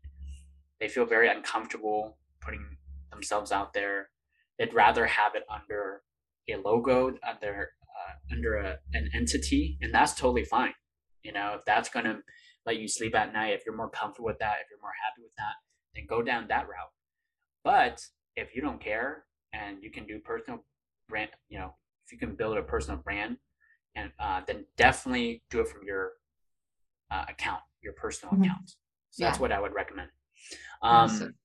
they 0.79 0.87
feel 0.87 1.05
very 1.05 1.29
uncomfortable 1.29 2.17
putting 2.41 2.77
themselves 3.11 3.51
out 3.51 3.73
there. 3.73 4.09
They'd 4.57 4.73
rather 4.73 5.05
have 5.05 5.35
it 5.35 5.43
under 5.49 6.01
a 6.49 6.55
logo, 6.57 7.13
under 7.27 7.71
uh, 7.97 8.35
under 8.35 8.57
a, 8.57 8.77
an 8.93 9.09
entity, 9.13 9.77
and 9.81 9.93
that's 9.93 10.13
totally 10.13 10.45
fine. 10.45 10.73
You 11.23 11.33
know, 11.33 11.55
if 11.57 11.65
that's 11.65 11.89
going 11.89 12.05
to 12.05 12.19
let 12.65 12.77
you 12.77 12.87
sleep 12.87 13.15
at 13.15 13.33
night, 13.33 13.53
if 13.53 13.65
you're 13.65 13.75
more 13.75 13.89
comfortable 13.89 14.27
with 14.27 14.39
that, 14.39 14.57
if 14.61 14.67
you're 14.69 14.81
more 14.81 14.91
happy 15.03 15.23
with 15.23 15.35
that, 15.37 15.55
then 15.95 16.05
go 16.07 16.21
down 16.21 16.47
that 16.49 16.67
route. 16.67 16.91
But 17.63 18.01
if 18.35 18.55
you 18.55 18.61
don't 18.61 18.79
care 18.79 19.25
and 19.53 19.81
you 19.81 19.91
can 19.91 20.05
do 20.05 20.19
personal 20.19 20.63
brand, 21.09 21.31
you 21.49 21.59
know, 21.59 21.73
if 22.05 22.11
you 22.11 22.17
can 22.17 22.35
build 22.35 22.57
a 22.57 22.61
personal 22.61 22.99
brand, 22.99 23.37
and 23.95 24.11
uh, 24.19 24.41
then 24.45 24.65
definitely 24.77 25.41
do 25.49 25.59
it 25.59 25.67
from 25.67 25.81
your 25.83 26.11
uh, 27.09 27.25
account, 27.27 27.61
your 27.81 27.93
personal 27.93 28.33
mm-hmm. 28.33 28.43
account. 28.43 28.69
So 29.11 29.23
yeah. 29.23 29.29
that's 29.29 29.39
what 29.39 29.51
I 29.51 29.59
would 29.59 29.73
recommend. 29.73 30.09
Um, 30.81 30.91
awesome. 30.91 31.35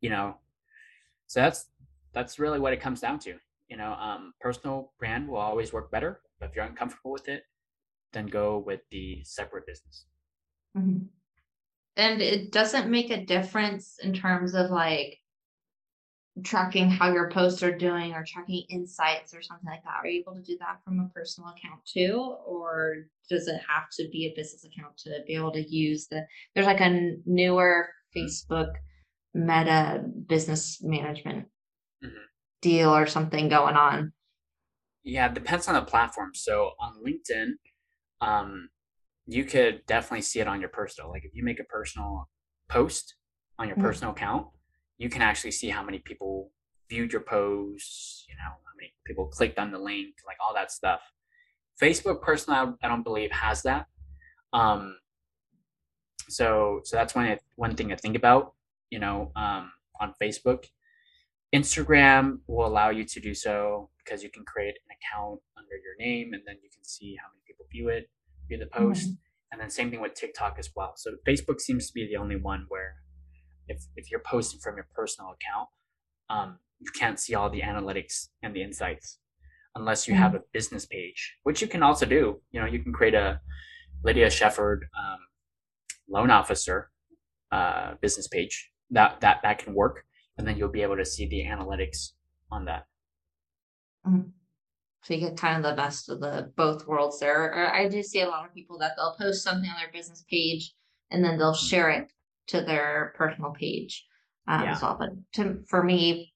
You 0.00 0.10
know, 0.10 0.36
so 1.26 1.40
that's 1.40 1.66
that's 2.12 2.38
really 2.38 2.60
what 2.60 2.72
it 2.72 2.80
comes 2.80 3.00
down 3.00 3.18
to. 3.20 3.34
You 3.68 3.76
know, 3.76 3.92
um, 3.92 4.32
personal 4.40 4.92
brand 4.98 5.28
will 5.28 5.38
always 5.38 5.72
work 5.72 5.90
better, 5.90 6.20
but 6.40 6.50
if 6.50 6.56
you're 6.56 6.64
uncomfortable 6.64 7.12
with 7.12 7.28
it, 7.28 7.42
then 8.12 8.26
go 8.26 8.58
with 8.58 8.80
the 8.90 9.22
separate 9.24 9.66
business. 9.66 10.06
Mm-hmm. 10.76 11.06
And 11.96 12.22
it 12.22 12.52
doesn't 12.52 12.90
make 12.90 13.10
a 13.10 13.24
difference 13.24 13.98
in 14.02 14.14
terms 14.14 14.54
of 14.54 14.70
like 14.70 15.18
tracking 16.44 16.88
how 16.88 17.12
your 17.12 17.30
posts 17.30 17.62
are 17.62 17.76
doing 17.76 18.12
or 18.12 18.24
tracking 18.26 18.64
insights 18.70 19.34
or 19.34 19.42
something 19.42 19.68
like 19.68 19.82
that. 19.82 19.96
Are 20.02 20.06
you 20.06 20.20
able 20.20 20.34
to 20.34 20.42
do 20.42 20.56
that 20.58 20.78
from 20.84 21.00
a 21.00 21.08
personal 21.12 21.50
account 21.50 21.80
too? 21.84 22.36
Or 22.46 23.08
does 23.28 23.48
it 23.48 23.60
have 23.68 23.88
to 23.98 24.08
be 24.10 24.26
a 24.26 24.36
business 24.36 24.64
account 24.64 24.96
to 24.98 25.20
be 25.26 25.34
able 25.34 25.52
to 25.52 25.62
use 25.62 26.06
the 26.06 26.26
there's 26.54 26.66
like 26.66 26.80
a 26.80 27.16
newer 27.26 27.88
Facebook 28.16 28.72
meta 29.34 30.02
business 30.26 30.82
management 30.82 31.46
mm-hmm. 32.02 32.16
Deal 32.60 32.94
or 32.94 33.06
something 33.06 33.48
going 33.48 33.76
on? 33.76 34.12
Yeah, 35.04 35.26
it 35.26 35.34
depends 35.34 35.68
on 35.68 35.74
the 35.74 35.82
platform. 35.82 36.32
So 36.34 36.72
on 36.80 37.02
LinkedIn, 37.04 37.52
um, 38.20 38.68
you 39.26 39.44
could 39.44 39.84
definitely 39.86 40.22
see 40.22 40.40
it 40.40 40.48
on 40.48 40.60
your 40.60 40.70
personal. 40.70 41.10
Like 41.10 41.24
if 41.24 41.34
you 41.34 41.44
make 41.44 41.60
a 41.60 41.64
personal 41.64 42.28
post 42.68 43.14
on 43.58 43.68
your 43.68 43.76
mm-hmm. 43.76 43.86
personal 43.86 44.12
account, 44.12 44.46
you 44.98 45.08
can 45.08 45.22
actually 45.22 45.52
see 45.52 45.68
how 45.68 45.82
many 45.82 45.98
people 45.98 46.50
viewed 46.88 47.12
your 47.12 47.20
posts, 47.20 48.24
you 48.28 48.34
know, 48.34 48.50
how 48.50 48.72
many 48.76 48.92
people 49.06 49.26
clicked 49.26 49.58
on 49.58 49.70
the 49.70 49.78
link, 49.78 50.14
like 50.26 50.36
all 50.40 50.54
that 50.54 50.72
stuff. 50.72 51.00
Facebook 51.80 52.22
personally, 52.22 52.74
I 52.82 52.88
don't 52.88 53.04
believe 53.04 53.30
has 53.30 53.62
that. 53.62 53.86
Um, 54.52 54.96
so 56.28 56.80
so 56.84 56.96
that's 56.96 57.14
one 57.14 57.38
one 57.56 57.76
thing 57.76 57.88
to 57.90 57.96
think 57.96 58.16
about. 58.16 58.54
You 58.90 58.98
know, 58.98 59.32
um, 59.36 59.70
on 60.00 60.14
Facebook, 60.20 60.64
Instagram 61.54 62.38
will 62.46 62.66
allow 62.66 62.90
you 62.90 63.04
to 63.04 63.20
do 63.20 63.34
so 63.34 63.90
because 64.04 64.22
you 64.22 64.30
can 64.30 64.44
create 64.44 64.74
an 64.84 64.96
account 64.96 65.40
under 65.56 65.76
your 65.84 65.96
name, 65.98 66.32
and 66.34 66.42
then 66.46 66.56
you 66.62 66.68
can 66.72 66.84
see 66.84 67.16
how 67.20 67.28
many 67.28 67.42
people 67.46 67.66
view 67.70 67.88
it, 67.88 68.10
view 68.48 68.58
the 68.58 68.66
post, 68.66 69.08
mm-hmm. 69.08 69.52
and 69.52 69.60
then 69.60 69.70
same 69.70 69.90
thing 69.90 70.00
with 70.00 70.14
TikTok 70.14 70.56
as 70.58 70.70
well. 70.76 70.92
So 70.96 71.12
Facebook 71.26 71.60
seems 71.60 71.86
to 71.88 71.92
be 71.94 72.06
the 72.06 72.16
only 72.16 72.36
one 72.36 72.66
where 72.68 72.96
if 73.66 73.84
if 73.96 74.10
you're 74.10 74.20
posting 74.20 74.60
from 74.60 74.76
your 74.76 74.88
personal 74.94 75.30
account, 75.30 75.68
um, 76.30 76.58
you 76.80 76.90
can't 76.92 77.18
see 77.18 77.34
all 77.34 77.50
the 77.50 77.62
analytics 77.62 78.28
and 78.42 78.54
the 78.54 78.62
insights 78.62 79.18
unless 79.74 80.08
you 80.08 80.14
mm-hmm. 80.14 80.22
have 80.22 80.34
a 80.34 80.42
business 80.52 80.86
page, 80.86 81.36
which 81.44 81.62
you 81.62 81.68
can 81.68 81.82
also 81.82 82.06
do. 82.06 82.40
You 82.50 82.60
know, 82.60 82.66
you 82.66 82.82
can 82.82 82.92
create 82.92 83.14
a 83.14 83.40
Lydia 84.04 84.30
Shepherd 84.30 84.86
um, 84.98 85.18
loan 86.08 86.30
officer 86.30 86.90
uh, 87.52 87.94
business 88.00 88.28
page 88.28 88.70
that 88.90 89.20
that 89.20 89.38
that 89.42 89.58
can 89.58 89.74
work, 89.74 90.04
and 90.38 90.46
then 90.46 90.56
you'll 90.56 90.68
be 90.70 90.82
able 90.82 90.96
to 90.96 91.04
see 91.04 91.26
the 91.26 91.44
analytics 91.44 92.12
on 92.50 92.64
that. 92.64 92.86
Mm-hmm. 94.06 94.28
so 95.02 95.14
you 95.14 95.20
get 95.20 95.36
kind 95.36 95.56
of 95.62 95.70
the 95.70 95.76
best 95.76 96.08
of 96.08 96.20
the 96.20 96.50
both 96.56 96.86
worlds 96.86 97.18
there. 97.18 97.52
Or 97.52 97.74
I 97.74 97.88
do 97.88 98.02
see 98.02 98.20
a 98.20 98.28
lot 98.28 98.46
of 98.46 98.54
people 98.54 98.78
that 98.78 98.92
they'll 98.96 99.16
post 99.18 99.42
something 99.42 99.68
on 99.68 99.76
their 99.78 99.92
business 99.92 100.24
page 100.30 100.72
and 101.10 101.22
then 101.22 101.36
they'll 101.36 101.52
share 101.54 101.90
it 101.90 102.10
to 102.48 102.62
their 102.62 103.12
personal 103.16 103.50
page 103.50 104.06
um, 104.46 104.62
Yeah. 104.62 104.72
as 104.72 104.82
well. 104.82 104.96
But 104.98 105.10
to, 105.34 105.62
for 105.68 105.82
me, 105.82 106.32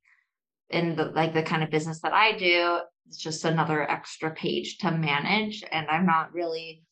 in 0.71 0.97
the 0.97 1.07
like 1.07 1.35
the 1.35 1.43
kind 1.43 1.63
of 1.63 1.71
business 1.71 2.01
that 2.01 2.13
I 2.13 2.33
do, 2.37 2.81
it's 3.07 3.19
just 3.19 3.45
another 3.45 3.89
extra 3.91 4.31
page 4.31 4.79
to 4.79 4.91
manage, 4.91 5.63
and 5.71 5.87
I'm 5.89 6.07
not 6.07 6.33
really 6.33 6.83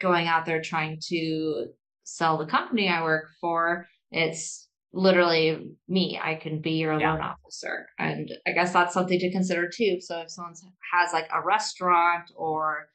going 0.00 0.26
out 0.28 0.46
there 0.46 0.62
trying 0.62 0.98
to 1.08 1.66
sell 2.04 2.38
the 2.38 2.46
company 2.46 2.88
I 2.88 3.02
work 3.02 3.28
for. 3.40 3.86
It's 4.10 4.67
literally 4.92 5.76
me. 5.88 6.18
I 6.22 6.34
can 6.36 6.60
be 6.60 6.72
your 6.72 6.98
Yeah. 6.98 7.12
loan 7.12 7.20
officer, 7.20 7.88
and 7.98 8.30
I 8.46 8.52
guess 8.52 8.72
that's 8.72 8.94
something 8.94 9.18
to 9.18 9.30
consider 9.30 9.68
too. 9.68 10.00
So 10.00 10.20
if 10.20 10.30
someone 10.30 10.54
has 10.92 11.12
like 11.12 11.28
a 11.32 11.42
restaurant 11.42 12.30
or 12.36 12.88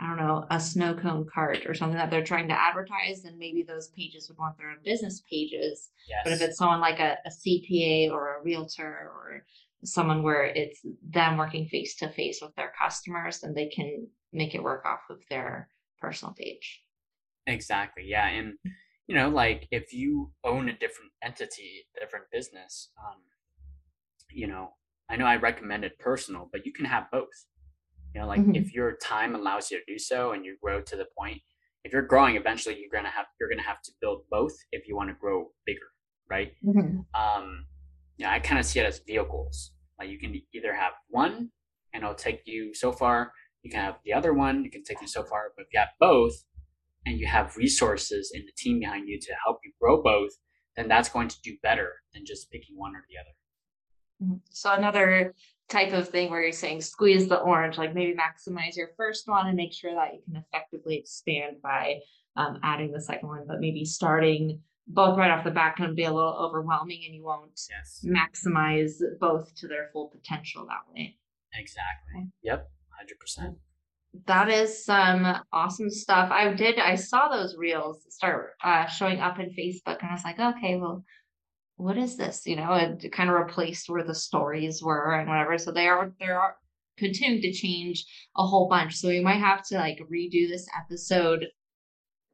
I 0.00 0.06
don't 0.06 0.18
know, 0.18 0.46
a 0.48 0.60
snow 0.60 0.94
cone 0.94 1.26
cart 1.34 1.66
or 1.66 1.74
something 1.74 1.98
that 1.98 2.08
they're 2.08 2.22
trying 2.22 2.46
to 2.48 2.54
advertise, 2.60 3.22
then 3.24 3.36
maybe 3.36 3.64
those 3.64 3.88
pages 3.88 4.28
would 4.28 4.38
want 4.38 4.56
their 4.56 4.70
own 4.70 4.76
business 4.84 5.22
pages. 5.28 5.90
Yes. 6.08 6.20
But 6.22 6.34
if 6.34 6.40
it's 6.40 6.56
someone 6.56 6.80
like 6.80 7.00
a, 7.00 7.16
a 7.26 7.30
CPA 7.30 8.12
or 8.12 8.36
a 8.36 8.42
realtor 8.44 8.84
or 8.86 9.44
someone 9.82 10.22
where 10.22 10.44
it's 10.44 10.80
them 11.02 11.36
working 11.36 11.66
face 11.66 11.96
to 11.96 12.08
face 12.10 12.38
with 12.40 12.54
their 12.54 12.72
customers, 12.80 13.40
then 13.40 13.54
they 13.54 13.68
can 13.70 14.06
make 14.32 14.54
it 14.54 14.62
work 14.62 14.84
off 14.86 15.00
of 15.10 15.18
their 15.30 15.68
personal 16.00 16.32
page. 16.32 16.80
Exactly. 17.48 18.04
Yeah. 18.06 18.28
And, 18.28 18.54
you 19.08 19.16
know, 19.16 19.28
like 19.30 19.66
if 19.72 19.92
you 19.92 20.30
own 20.44 20.68
a 20.68 20.72
different 20.78 21.12
entity, 21.22 21.86
different 21.98 22.26
business, 22.30 22.90
um, 23.04 23.20
you 24.30 24.46
know, 24.46 24.74
I 25.08 25.16
know 25.16 25.24
I 25.24 25.36
recommended 25.36 25.98
personal, 25.98 26.48
but 26.52 26.66
you 26.66 26.72
can 26.72 26.84
have 26.84 27.10
both. 27.10 27.46
You 28.14 28.20
know, 28.20 28.26
like 28.26 28.40
Mhm. 28.40 28.56
if 28.56 28.74
your 28.74 28.96
time 28.96 29.34
allows 29.34 29.70
you 29.70 29.78
to 29.78 29.84
do 29.92 29.98
so 29.98 30.32
and 30.32 30.44
you 30.44 30.56
grow 30.62 30.80
to 30.82 30.96
the 30.96 31.06
point, 31.18 31.40
if 31.84 31.92
you're 31.92 32.02
growing, 32.02 32.36
eventually 32.36 32.78
you're 32.78 32.90
gonna 32.92 33.10
have 33.10 33.26
you're 33.40 33.48
gonna 33.48 33.62
have 33.62 33.82
to 33.82 33.92
build 34.00 34.24
both 34.30 34.54
if 34.72 34.86
you 34.86 34.96
want 34.96 35.08
to 35.10 35.14
grow 35.14 35.52
bigger, 35.66 35.88
right? 36.30 36.52
Um, 37.14 37.66
yeah, 38.18 38.30
I 38.32 38.40
kind 38.40 38.58
of 38.58 38.66
see 38.66 38.80
it 38.80 38.86
as 38.86 39.00
vehicles. 39.00 39.72
Like 39.98 40.10
you 40.10 40.18
can 40.18 40.40
either 40.54 40.74
have 40.74 40.92
one 41.08 41.50
and 41.94 42.02
it'll 42.02 42.14
take 42.14 42.42
you 42.46 42.74
so 42.74 42.92
far. 42.92 43.32
You 43.62 43.70
can 43.70 43.80
have 43.80 43.96
the 44.04 44.12
other 44.12 44.34
one, 44.34 44.64
it 44.66 44.72
can 44.72 44.84
take 44.84 45.00
you 45.00 45.08
so 45.08 45.24
far. 45.24 45.52
But 45.56 45.62
if 45.64 45.68
you 45.72 45.78
have 45.80 45.90
both 46.00 46.34
and 47.06 47.18
you 47.18 47.26
have 47.26 47.56
resources 47.56 48.32
in 48.34 48.44
the 48.44 48.52
team 48.56 48.80
behind 48.80 49.08
you 49.08 49.18
to 49.20 49.32
help 49.44 49.58
you 49.64 49.72
grow 49.80 50.02
both, 50.02 50.30
then 50.76 50.88
that's 50.88 51.08
going 51.08 51.28
to 51.28 51.40
do 51.42 51.56
better 51.62 51.92
than 52.12 52.24
just 52.26 52.50
picking 52.50 52.76
one 52.76 52.94
or 52.94 53.04
the 53.08 53.16
other. 53.18 54.32
Mhm. 54.32 54.40
So 54.50 54.72
another 54.72 55.34
type 55.68 55.92
of 55.92 56.08
thing 56.08 56.30
where 56.30 56.42
you're 56.42 56.52
saying 56.52 56.80
squeeze 56.80 57.28
the 57.28 57.38
orange, 57.40 57.78
like 57.78 57.94
maybe 57.94 58.16
maximize 58.16 58.76
your 58.76 58.88
first 58.96 59.28
one 59.28 59.46
and 59.46 59.56
make 59.56 59.72
sure 59.72 59.94
that 59.94 60.14
you 60.14 60.20
can 60.24 60.36
effectively 60.36 60.96
expand 60.96 61.62
by 61.62 62.00
um, 62.36 62.58
adding 62.62 62.92
the 62.92 63.00
second 63.00 63.28
one, 63.28 63.44
but 63.46 63.60
maybe 63.60 63.84
starting 63.84 64.62
both 64.86 65.18
right 65.18 65.30
off 65.30 65.44
the 65.44 65.50
bat 65.50 65.76
can 65.76 65.94
be 65.94 66.04
a 66.04 66.12
little 66.12 66.32
overwhelming 66.34 67.02
and 67.04 67.14
you 67.14 67.22
won't 67.22 67.60
Yes, 67.68 68.02
maximize 68.04 68.92
both 69.20 69.54
to 69.56 69.68
their 69.68 69.90
full 69.92 70.08
potential 70.08 70.66
that 70.66 70.90
way. 70.94 71.18
exactly. 71.52 72.26
Yep, 72.42 72.70
100%. 73.38 73.56
That 74.26 74.48
is 74.48 74.84
some 74.84 75.26
awesome 75.52 75.90
stuff. 75.90 76.30
I 76.30 76.52
did, 76.52 76.78
I 76.78 76.94
saw 76.94 77.28
those 77.28 77.56
reels 77.56 78.04
start 78.10 78.54
uh, 78.62 78.86
showing 78.86 79.20
up 79.20 79.38
in 79.38 79.50
Facebook 79.50 79.98
and 80.00 80.08
I 80.10 80.12
was 80.12 80.24
like, 80.24 80.38
okay, 80.38 80.76
well, 80.76 81.04
what 81.76 81.96
is 81.96 82.16
this? 82.16 82.42
You 82.46 82.56
know, 82.56 82.72
it 82.74 83.12
kind 83.12 83.30
of 83.30 83.36
replaced 83.36 83.88
where 83.88 84.02
the 84.04 84.14
stories 84.14 84.82
were 84.82 85.14
and 85.14 85.28
whatever. 85.28 85.58
So 85.58 85.70
they 85.70 85.86
are, 85.86 86.12
they 86.18 86.26
are 86.26 86.56
continuing 86.98 87.42
to 87.42 87.52
change 87.52 88.04
a 88.36 88.44
whole 88.44 88.68
bunch. 88.68 88.96
So 88.96 89.08
we 89.08 89.20
might 89.20 89.40
have 89.40 89.62
to 89.68 89.76
like 89.76 90.00
redo 90.12 90.48
this 90.48 90.66
episode 90.76 91.46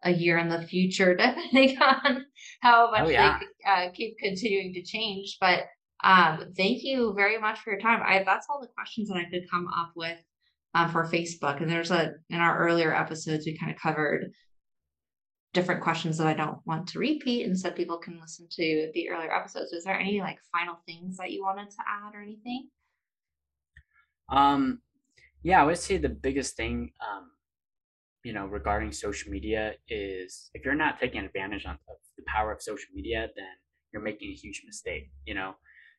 a 0.02 0.10
year 0.12 0.38
in 0.38 0.48
the 0.48 0.62
future, 0.62 1.14
depending 1.16 1.78
on 1.80 2.24
how 2.60 2.90
much 2.90 3.02
Oh, 3.04 3.08
yeah. 3.08 3.38
they 3.38 3.70
uh, 3.70 3.90
keep 3.92 4.16
continuing 4.18 4.72
to 4.74 4.82
change. 4.82 5.38
But 5.40 5.64
um, 6.02 6.52
thank 6.56 6.82
you 6.82 7.12
very 7.14 7.38
much 7.38 7.60
for 7.60 7.70
your 7.72 7.80
time. 7.80 8.02
I 8.04 8.22
that's 8.24 8.46
all 8.50 8.60
the 8.60 8.68
questions 8.68 9.08
that 9.08 9.16
I 9.16 9.24
could 9.30 9.50
come 9.50 9.68
up 9.68 9.92
with 9.96 10.18
um, 10.74 10.90
for 10.90 11.04
Facebook. 11.04 11.60
And 11.60 11.70
there's 11.70 11.90
a 11.90 12.12
in 12.30 12.40
our 12.40 12.58
earlier 12.58 12.94
episodes 12.94 13.46
we 13.46 13.56
kind 13.56 13.72
of 13.72 13.80
covered 13.80 14.32
different 15.52 15.82
questions 15.82 16.18
that 16.18 16.26
I 16.26 16.34
don't 16.34 16.58
want 16.66 16.88
to 16.88 16.98
repeat, 16.98 17.46
and 17.46 17.58
so 17.58 17.70
people 17.70 17.98
can 17.98 18.20
listen 18.20 18.46
to 18.50 18.90
the 18.92 19.08
earlier 19.08 19.32
episodes. 19.32 19.72
Is 19.72 19.84
there 19.84 19.98
any 19.98 20.20
like 20.20 20.38
final 20.52 20.76
things 20.86 21.16
that 21.18 21.30
you 21.30 21.42
wanted 21.42 21.70
to 21.70 21.76
add 21.86 22.14
or 22.14 22.22
anything? 22.22 22.68
Um, 24.30 24.80
yeah, 25.42 25.62
I 25.62 25.64
would 25.64 25.78
say 25.78 25.98
the 25.98 26.08
biggest 26.08 26.56
thing, 26.56 26.90
um, 27.00 27.30
you 28.24 28.32
know, 28.32 28.46
regarding 28.46 28.90
social 28.90 29.30
media 29.30 29.74
is 29.88 30.50
if 30.54 30.64
you're 30.64 30.74
not 30.74 30.98
taking 30.98 31.24
advantage 31.24 31.66
of 31.66 31.76
the 32.16 32.24
power 32.26 32.50
of 32.50 32.60
social 32.60 32.88
media, 32.94 33.28
then 33.36 33.46
you're 33.92 34.02
making 34.02 34.30
a 34.30 34.34
huge 34.34 34.62
mistake. 34.66 35.10
You 35.24 35.34
know, 35.34 35.54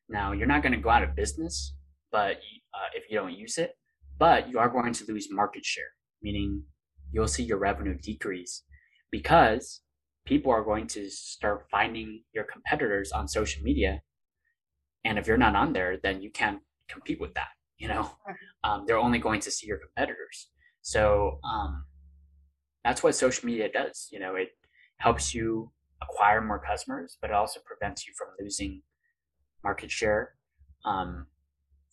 now 0.10 0.34
you're 0.34 0.48
not 0.48 0.64
going 0.64 0.74
to 0.74 0.82
go 0.82 0.90
out 0.90 1.04
of 1.04 1.16
business, 1.16 1.76
but 2.12 2.38
uh, 2.74 2.90
if 2.94 3.06
you 3.10 3.18
don't 3.18 3.34
use 3.34 3.58
it, 3.58 3.78
but 4.18 4.50
you 4.50 4.60
are 4.60 4.70
going 4.70 4.94
to 4.94 5.06
lose 5.12 5.28
market 5.32 5.66
share, 5.66 5.92
meaning 6.22 6.64
you'll 7.12 7.28
see 7.28 7.44
your 7.44 7.58
revenue 7.58 7.98
decrease 7.98 8.64
because 9.12 9.82
people 10.26 10.52
are 10.52 10.64
going 10.64 10.88
to 10.88 11.10
start 11.10 11.66
finding 11.70 12.24
your 12.34 12.44
competitors 12.44 13.12
on 13.12 13.28
social 13.28 13.64
media, 13.64 14.02
and 15.04 15.18
if 15.20 15.28
you're 15.28 15.38
not 15.38 15.56
on 15.56 15.74
there, 15.74 15.98
then 16.02 16.22
you 16.22 16.32
can't 16.32 16.60
compete 16.90 17.22
with 17.22 17.34
that. 17.36 17.50
You 17.78 17.90
know, 17.90 18.12
um, 18.64 18.86
they're 18.88 18.98
only 18.98 19.20
going 19.20 19.42
to 19.42 19.52
see 19.52 19.68
your 19.68 19.78
competitors. 19.78 20.50
So 20.82 21.40
um, 21.44 21.86
that's 22.84 23.04
what 23.04 23.16
social 23.16 23.46
media 23.46 23.70
does. 23.72 24.08
You 24.12 24.20
know, 24.20 24.36
it 24.36 24.50
helps 24.98 25.34
you 25.34 25.72
acquire 26.02 26.42
more 26.42 26.60
customers, 26.60 27.18
but 27.22 27.30
it 27.30 27.36
also 27.36 27.60
prevents 27.66 28.08
you 28.08 28.14
from 28.18 28.30
losing 28.40 28.82
market 29.64 29.92
share. 29.92 30.36
Um, 30.86 31.28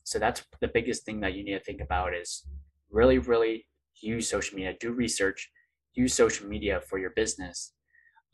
so 0.04 0.18
that's 0.18 0.44
the 0.60 0.68
biggest 0.68 1.04
thing 1.04 1.20
that 1.20 1.34
you 1.34 1.44
need 1.44 1.52
to 1.52 1.60
think 1.60 1.80
about 1.80 2.14
is 2.14 2.44
really, 2.90 3.18
really 3.18 3.66
use 4.00 4.28
social 4.28 4.56
media, 4.56 4.74
do 4.80 4.92
research, 4.92 5.50
use 5.94 6.14
social 6.14 6.46
media 6.46 6.80
for 6.80 6.98
your 6.98 7.10
business, 7.10 7.72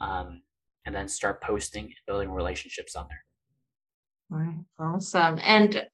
um, 0.00 0.42
and 0.86 0.94
then 0.94 1.08
start 1.08 1.42
posting 1.42 1.84
and 1.84 1.94
building 2.06 2.30
relationships 2.30 2.96
on 2.96 3.06
there. 3.08 3.24
All 4.30 4.38
right, 4.38 4.64
awesome. 4.78 5.38
And 5.42 5.86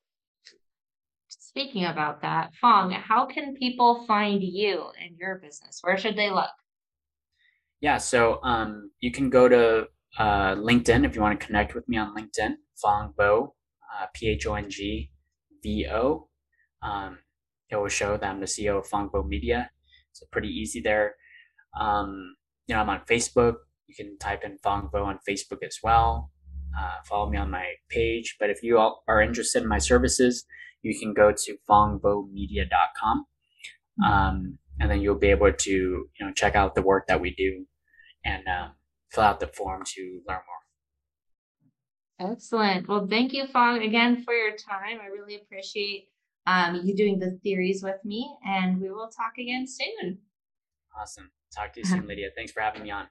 speaking 1.28 1.84
about 1.84 2.22
that, 2.22 2.50
Phong, 2.62 2.92
how 2.92 3.26
can 3.26 3.54
people 3.54 4.04
find 4.06 4.42
you 4.42 4.86
and 5.02 5.16
your 5.18 5.36
business? 5.36 5.80
Where 5.82 5.96
should 5.96 6.16
they 6.16 6.30
look? 6.30 6.50
Yeah, 7.80 7.98
so 7.98 8.40
um, 8.42 8.90
you 9.00 9.10
can 9.10 9.30
go 9.30 9.48
to 9.48 9.88
uh, 10.18 10.54
LinkedIn 10.54 11.04
if 11.04 11.14
you 11.14 11.20
want 11.20 11.38
to 11.38 11.46
connect 11.46 11.74
with 11.74 11.88
me 11.88 11.96
on 11.96 12.14
LinkedIn, 12.14 12.54
Phong 12.82 13.12
Vo, 13.16 13.54
uh, 13.94 14.06
P 14.14 14.28
H 14.28 14.46
O 14.46 14.54
N 14.54 14.70
G 14.70 15.10
V 15.64 15.86
O. 15.90 16.28
Um, 16.82 17.18
it 17.70 17.76
will 17.76 17.88
show 17.88 18.16
that 18.16 18.30
I'm 18.30 18.38
the 18.38 18.46
CEO 18.46 18.78
of 18.78 18.86
Phong 18.86 19.10
Vo 19.10 19.24
Media. 19.24 19.70
So 20.12 20.26
pretty 20.30 20.48
easy 20.48 20.80
there. 20.80 21.16
Um, 21.78 22.36
you 22.68 22.74
know, 22.74 22.82
I'm 22.82 22.90
on 22.90 23.00
Facebook. 23.10 23.54
You 23.88 23.94
can 23.96 24.16
type 24.18 24.44
in 24.44 24.58
Phong 24.62 24.90
Vo 24.92 25.04
on 25.04 25.18
Facebook 25.28 25.64
as 25.64 25.78
well. 25.82 26.30
Uh, 26.78 26.96
follow 27.08 27.28
me 27.28 27.38
on 27.38 27.50
my 27.50 27.66
page. 27.88 28.36
But 28.38 28.50
if 28.50 28.62
you 28.62 28.78
are 28.78 29.22
interested 29.22 29.62
in 29.62 29.68
my 29.68 29.78
services, 29.78 30.44
you 30.82 30.96
can 30.98 31.14
go 31.14 31.32
to 31.32 31.56
phongvomedia.com. 31.68 33.26
Um, 34.04 34.58
and 34.80 34.90
then 34.90 35.00
you'll 35.00 35.14
be 35.14 35.28
able 35.30 35.52
to 35.52 35.70
you 35.70 36.26
know 36.26 36.32
check 36.32 36.54
out 36.54 36.74
the 36.74 36.82
work 36.82 37.06
that 37.06 37.20
we 37.20 37.34
do 37.34 37.64
and 38.24 38.42
um, 38.48 38.72
fill 39.10 39.24
out 39.24 39.40
the 39.40 39.46
form 39.46 39.82
to 39.86 40.20
learn 40.28 40.40
more. 40.46 40.63
Excellent. 42.20 42.88
Well, 42.88 43.06
thank 43.06 43.32
you, 43.32 43.44
Phong, 43.46 43.84
again 43.84 44.22
for 44.22 44.34
your 44.34 44.56
time. 44.56 45.00
I 45.02 45.06
really 45.06 45.36
appreciate 45.36 46.08
um, 46.46 46.80
you 46.84 46.94
doing 46.94 47.18
the 47.18 47.38
theories 47.42 47.82
with 47.82 48.04
me, 48.04 48.36
and 48.46 48.80
we 48.80 48.90
will 48.90 49.08
talk 49.08 49.38
again 49.38 49.66
soon. 49.66 50.18
Awesome. 50.98 51.30
Talk 51.54 51.72
to 51.74 51.80
you 51.80 51.84
soon, 51.84 52.06
Lydia. 52.08 52.28
Thanks 52.36 52.52
for 52.52 52.60
having 52.60 52.82
me 52.82 52.90
on. 52.90 53.08